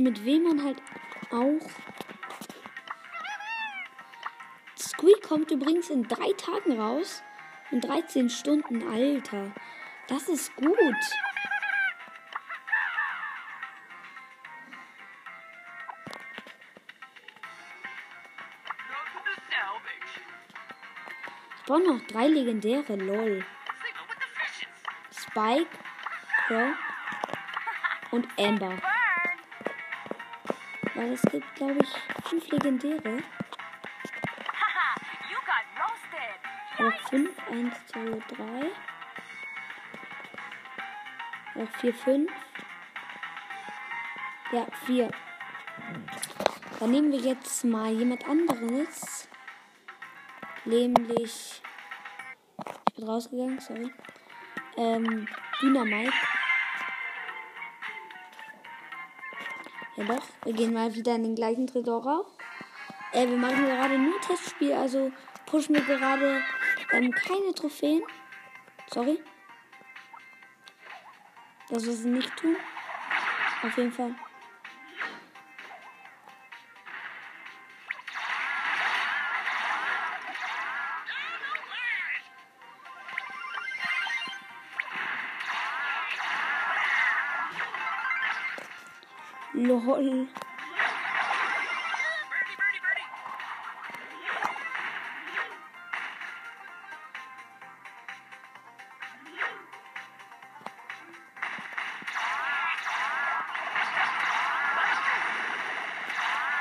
Mit 0.00 0.24
wem 0.24 0.44
man 0.44 0.64
halt 0.64 0.78
auch 1.30 1.60
Squeak 4.78 5.22
kommt 5.22 5.50
übrigens 5.50 5.90
in 5.90 6.08
drei 6.08 6.32
Tagen 6.38 6.80
raus. 6.80 7.22
In 7.70 7.82
13 7.82 8.30
Stunden, 8.30 8.88
Alter. 8.88 9.52
Das 10.08 10.26
ist 10.30 10.56
gut. 10.56 10.70
Ich 21.58 21.66
brauche 21.66 21.82
noch 21.82 22.00
drei 22.06 22.26
legendäre, 22.26 22.96
lol. 22.96 23.44
Spike, 25.12 25.68
Crow 26.46 26.74
und 28.12 28.26
Amber. 28.38 28.89
Weil 31.00 31.14
es 31.14 31.22
gibt, 31.22 31.54
glaube 31.54 31.78
ich, 31.82 32.28
fünf 32.28 32.46
legendäre. 32.48 33.22
Noch 36.78 37.08
fünf, 37.08 37.30
eins, 37.48 37.74
zwei, 37.86 38.22
drei. 38.28 38.70
Noch 41.54 41.70
vier, 41.78 41.94
fünf. 41.94 42.30
Ja, 44.52 44.66
vier. 44.84 45.10
Dann 46.78 46.90
nehmen 46.90 47.12
wir 47.12 47.20
jetzt 47.20 47.64
mal 47.64 47.90
jemand 47.92 48.28
anderes. 48.28 49.26
Nämlich. 50.66 51.62
Ich 52.88 52.94
bin 52.96 53.08
rausgegangen, 53.08 53.58
sorry. 53.58 53.90
Ähm, 54.76 55.26
Dynamite. 55.62 56.12
Ja 60.00 60.18
wir 60.44 60.52
gehen 60.54 60.72
mal 60.72 60.94
wieder 60.94 61.14
in 61.14 61.24
den 61.24 61.34
gleichen 61.34 61.66
Tresor. 61.66 62.24
Äh, 63.12 63.28
wir 63.28 63.36
machen 63.36 63.66
gerade 63.66 63.98
nur 63.98 64.18
Testspiel, 64.22 64.72
also 64.72 65.12
pushen 65.44 65.74
wir 65.74 65.82
gerade 65.82 66.42
ähm, 66.92 67.10
keine 67.10 67.52
Trophäen. 67.54 68.02
Sorry. 68.86 69.22
Das 71.68 71.84
wir 71.84 71.92
sie 71.92 72.08
nicht 72.08 72.34
tun. 72.36 72.56
Auf 73.62 73.76
jeden 73.76 73.92
Fall. 73.92 74.14
LOL. 89.70 90.26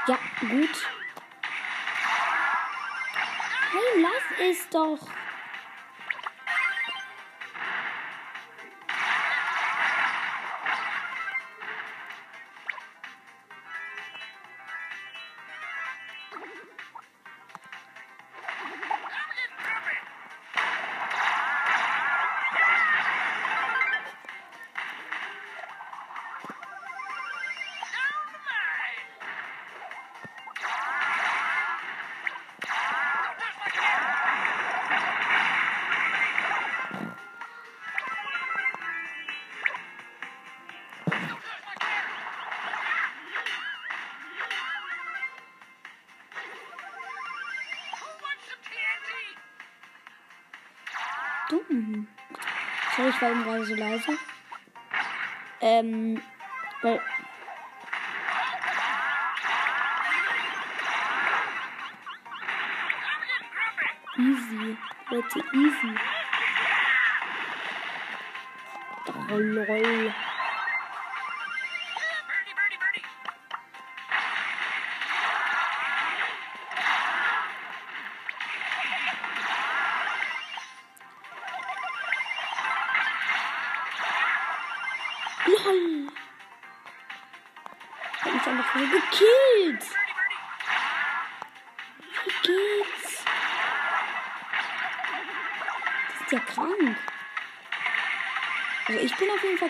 Ja, 0.08 0.18
gut. 0.42 0.88
Hey, 3.72 4.02
lass 4.02 4.40
es 4.40 4.70
doch. 4.70 5.00
Ich 53.20 53.24
war 53.24 53.32
eben 53.32 53.44
gerade 53.44 53.66
so 53.66 53.76
leise. 53.76 54.18
Ähm, 55.60 56.22
weil. 56.82 57.02
Easy. 64.18 64.78
Leute, 65.10 65.40
easy. 65.54 65.96
Oh, 69.32 69.36
lol. 69.36 70.14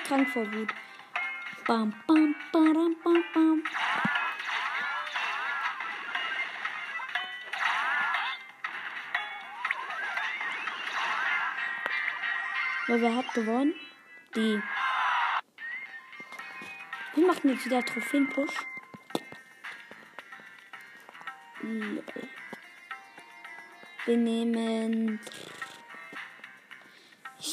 Krank 0.09 0.27
vor 0.29 0.51
Wut. 0.51 0.69
Bam, 1.67 1.93
bam, 2.07 2.35
badam, 2.51 2.95
bam, 3.03 3.23
bam. 3.33 3.63
So, 12.87 12.99
wer 12.99 13.15
hat 13.17 13.33
gewonnen? 13.35 13.75
Die. 14.35 14.63
Wir 17.13 17.27
machen 17.27 17.49
jetzt 17.51 17.65
wieder 17.65 17.85
Trophäen-Push. 17.85 18.65
Wir 24.05 24.17
nehmen. 24.17 25.19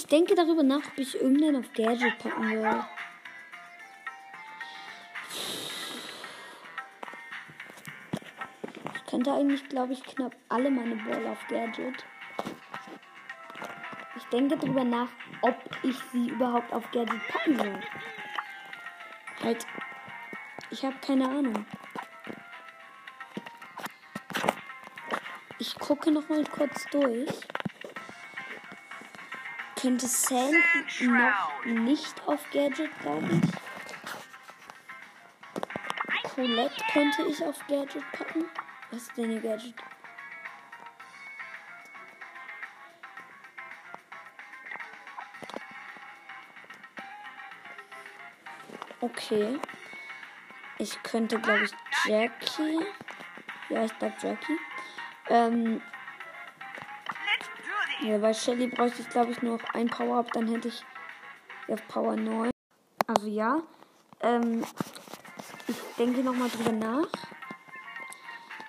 Ich 0.07 0.11
denke 0.11 0.37
darüber 0.37 0.63
nach, 0.63 0.87
ob 0.87 0.99
ich 0.99 1.21
irgendeinen 1.21 1.57
auf 1.57 1.73
Gadget 1.73 2.17
packen 2.19 2.49
will. 2.49 2.85
Ich 8.95 9.11
könnte 9.11 9.33
eigentlich, 9.33 9.69
glaube 9.69 9.95
ich, 9.95 10.05
knapp 10.05 10.37
alle 10.49 10.71
meine 10.71 10.95
Ball 10.95 11.27
auf 11.27 11.45
Gadget. 11.49 12.05
Ich 14.17 14.23
denke 14.27 14.57
darüber 14.57 14.85
nach, 14.85 15.09
ob 15.43 15.57
ich 15.83 15.97
sie 16.13 16.29
überhaupt 16.29 16.73
auf 16.73 16.89
Gadget 16.93 17.27
packen 17.27 17.57
soll. 17.57 17.81
Halt, 19.43 19.67
ich 20.71 20.85
habe 20.85 20.95
keine 21.05 21.25
Ahnung. 21.25 21.67
Ich 25.59 25.77
gucke 25.81 26.13
noch 26.13 26.29
mal 26.29 26.45
kurz 26.45 26.87
durch. 26.93 27.29
Könnte 29.87 30.09
Sand 30.09 30.53
noch 31.01 31.65
nicht 31.65 32.21
auf 32.27 32.41
Gadget, 32.51 32.91
glaube 33.03 33.29
ich. 33.31 33.41
Colette 36.25 36.85
könnte 36.93 37.23
ich 37.23 37.41
auf 37.45 37.65
Gadget 37.69 38.03
packen. 38.11 38.47
Was 38.91 39.03
ist 39.03 39.17
denn 39.17 39.31
ihr 39.31 39.41
Gadget? 39.41 39.77
Okay. 49.01 49.61
Ich 50.79 51.01
könnte, 51.05 51.39
glaube 51.39 51.63
ich, 51.63 51.71
Jackie. 52.07 52.85
Ja, 53.69 53.85
ich 53.85 53.97
glaube 54.01 54.17
Jackie. 54.21 54.59
Ähm. 55.29 55.81
Ja, 58.03 58.19
bei 58.19 58.35
Shelly 58.35 58.67
bräuchte 58.67 59.03
ich 59.03 59.09
glaube 59.09 59.33
ich 59.33 59.43
nur 59.43 59.59
noch 59.59 59.75
ein 59.75 59.89
Power-Up, 59.89 60.33
dann 60.33 60.49
hätte 60.49 60.69
ich 60.69 60.83
ja 61.67 61.77
Power 61.89 62.17
9. 62.17 62.51
Also 63.07 63.27
ja. 63.27 63.63
Ähm, 64.21 64.65
ich 65.69 65.77
denke 65.99 66.21
nochmal 66.21 66.49
drüber 66.49 66.73
nach. 66.73 67.09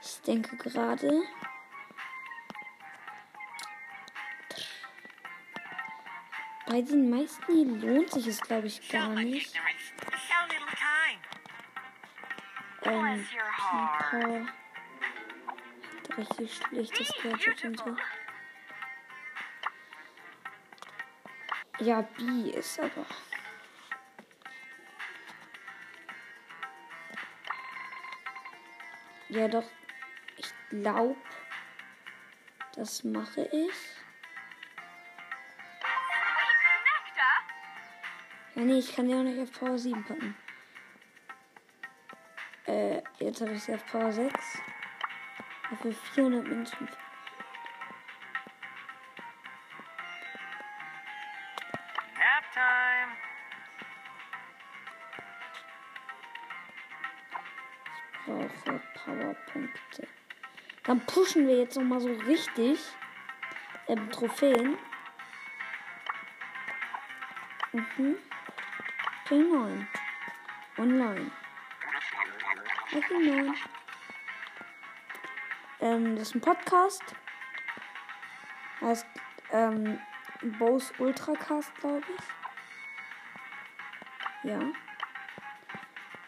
Ich 0.01 0.21
denke 0.21 0.55
gerade. 0.57 1.23
Bei 6.67 6.82
den 6.82 7.09
meisten 7.09 7.53
hier 7.53 7.65
lohnt 7.65 8.11
sich 8.11 8.28
es, 8.28 8.41
glaube 8.41 8.67
ich, 8.67 8.89
gar 8.89 9.09
nicht. 9.09 9.59
Ähm, 12.84 13.25
Pipa. 13.25 14.47
Hat 16.09 16.17
richtig 16.17 16.55
schlechtes 16.55 17.13
Gadget 17.21 17.65
und 17.65 17.78
so. 17.80 17.95
Ja, 21.80 22.01
B 22.01 22.49
ist 22.49 22.80
aber. 22.80 23.05
Ja, 29.30 29.47
doch. 29.47 29.63
Ich 30.38 30.51
glaube, 30.69 31.15
das 32.75 33.03
mache 33.03 33.41
ich. 33.51 33.73
Ja, 38.55 38.63
nee, 38.63 38.80
ich 38.80 38.95
kann 38.95 39.07
die 39.07 39.13
auch 39.13 39.21
nicht 39.21 39.39
auf 39.39 39.51
Power 39.51 39.78
7 39.78 40.03
packen. 40.03 40.36
Äh, 42.65 43.03
jetzt 43.19 43.41
habe 43.41 43.51
ich 43.51 43.63
sie 43.63 43.75
auf 43.75 43.86
Power 43.86 44.11
6. 44.11 44.34
Dafür 45.69 45.93
400 45.93 46.47
Münzen. 46.47 46.89
Dann 60.88 61.05
pushen 61.05 61.47
wir 61.47 61.57
jetzt 61.57 61.75
noch 61.75 61.83
mal 61.83 61.99
so 61.99 62.07
richtig 62.07 62.79
ähm, 63.88 64.09
Trophäen. 64.09 64.77
Mhm. 67.73 68.15
King 69.27 69.49
9. 69.49 69.88
Online. 70.77 71.29
King 72.89 73.25
9. 73.25 73.53
Ähm, 75.81 76.15
das 76.15 76.29
ist 76.29 76.35
ein 76.35 76.41
Podcast. 76.41 77.03
Heißt 78.79 79.05
ähm, 79.51 79.99
Bose 80.57 80.93
Ultracast, 80.99 81.75
glaube 81.75 82.05
ich. 82.17 82.23
Ja. 84.49 84.61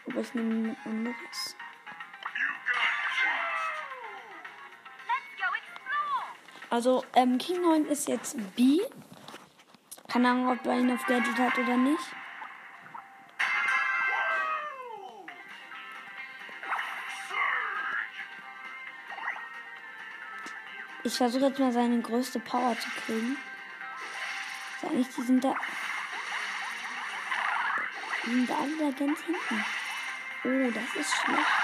Aber 0.06 0.20
ich 0.20 0.34
nehme 0.34 0.70
ein 0.70 0.76
anderes. 0.84 1.56
Also, 6.70 7.04
ähm, 7.16 7.36
King 7.38 7.62
9 7.62 7.86
ist 7.86 8.06
jetzt 8.06 8.36
B. 8.54 8.78
Keine 10.06 10.30
Ahnung, 10.30 10.48
ob 10.50 10.64
er 10.66 10.78
ihn 10.78 10.92
auf 10.92 11.04
Gadget 11.04 11.36
hat 11.36 11.58
oder 11.58 11.76
nicht. 11.76 11.98
Ich 21.02 21.16
versuche 21.16 21.46
jetzt 21.46 21.58
mal 21.58 21.72
seine 21.72 22.00
größte 22.00 22.38
Power 22.38 22.76
zu 22.78 22.88
kriegen. 23.04 23.36
Sag 24.80 24.92
nicht, 24.92 25.16
die 25.16 25.22
sind 25.22 25.42
da. 25.42 25.54
Die 28.24 28.30
sind 28.30 28.48
da 28.48 28.54
alle 28.58 28.76
da 28.76 28.98
ganz 28.98 29.18
hinten. 29.22 29.64
Oh, 30.44 30.70
das 30.72 31.00
ist 31.00 31.14
schlecht. 31.16 31.59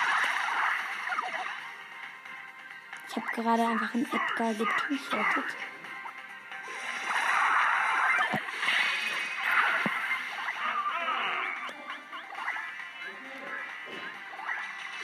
Gerade 3.37 3.67
einfach 3.67 3.95
einen 3.95 4.07
Edgar 4.07 4.55
getushottet. 4.55 5.45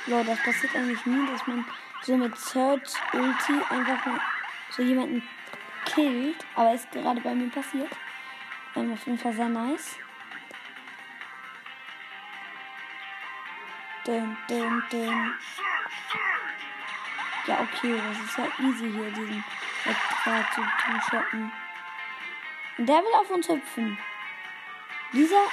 Leute, 0.07 0.31
das 0.31 0.43
passiert 0.43 0.75
eigentlich 0.75 1.07
nie, 1.07 1.27
dass 1.27 1.47
man 1.47 1.65
so 2.03 2.17
mit 2.17 2.37
Search 2.37 2.95
Ulti 3.13 3.61
einfach 3.71 4.21
so 4.71 4.83
jemanden 4.83 5.23
killt. 5.85 6.45
Aber 6.57 6.75
ist 6.75 6.91
gerade 6.91 7.21
bei 7.21 7.35
mir 7.35 7.51
passiert. 7.51 7.91
Ähm, 8.75 8.93
auf 8.93 9.07
jeden 9.07 9.19
Fall 9.19 9.33
sehr 9.33 9.49
nice. 9.49 9.97
Dun, 14.05 14.37
dun, 14.49 14.83
dun. 14.91 15.35
Ja, 17.47 17.61
okay, 17.61 18.01
das 18.09 18.19
ist 18.19 18.39
ja 18.39 18.45
easy 18.65 18.91
hier, 18.91 19.11
diesen 19.11 19.45
Edgar 19.85 20.51
zu 20.55 20.61
two-shotten. 20.61 21.53
Und 22.79 22.87
der 22.87 22.99
will 22.99 23.15
auf 23.15 23.31
uns 23.31 23.49
hüpfen. 23.49 23.99
Dieser 25.13 25.45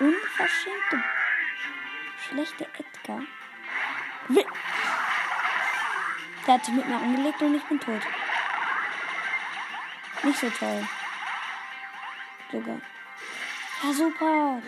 unverschämte, 0.00 1.04
schlechte 2.18 2.64
Edgar. 2.64 3.22
Will 4.28 4.46
der 6.46 6.54
hat 6.54 6.64
sich 6.64 6.74
mit 6.74 6.86
mir 6.86 6.96
angelegt 6.96 7.42
und 7.42 7.54
ich 7.56 7.64
bin 7.64 7.80
tot. 7.80 8.02
Nicht 10.22 10.38
so 10.38 10.48
toll. 10.50 10.86
Sogar. 12.52 12.80
Ja, 13.82 13.92
super. 13.92 14.62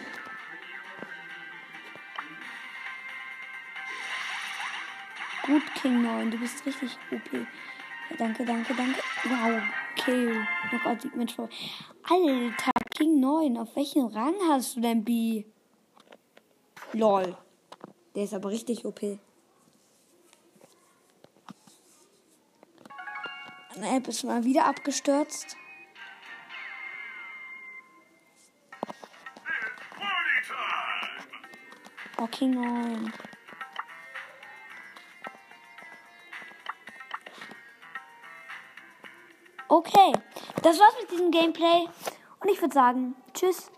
Gut, 5.48 5.62
King 5.80 6.02
9, 6.02 6.30
du 6.30 6.36
bist 6.36 6.66
richtig 6.66 6.98
OP. 7.10 7.46
Danke, 8.18 8.44
danke, 8.44 8.74
danke. 8.74 9.00
Wow, 9.24 9.62
Kill. 9.96 10.46
Knockout 10.68 11.00
Sieg 11.00 11.16
mit 11.16 11.32
vor. 11.32 11.48
Alter, 12.02 12.70
King 12.94 13.18
9, 13.18 13.56
auf 13.56 13.74
welchen 13.74 14.08
Rang 14.08 14.34
hast 14.46 14.76
du 14.76 14.82
denn 14.82 15.02
B? 15.02 15.46
Lol. 16.92 17.34
Der 18.14 18.24
ist 18.24 18.34
aber 18.34 18.50
richtig 18.50 18.84
OP. 18.84 19.00
Meine 23.74 23.96
App 23.96 24.06
ist 24.06 24.24
mal 24.24 24.44
wieder 24.44 24.66
abgestürzt. 24.66 25.56
Oh, 32.18 32.26
King 32.26 33.10
Okay, 39.88 40.12
das 40.62 40.78
war's 40.78 40.94
mit 41.00 41.10
diesem 41.10 41.30
Gameplay. 41.30 41.88
Und 42.40 42.50
ich 42.50 42.60
würde 42.60 42.74
sagen, 42.74 43.16
tschüss. 43.32 43.70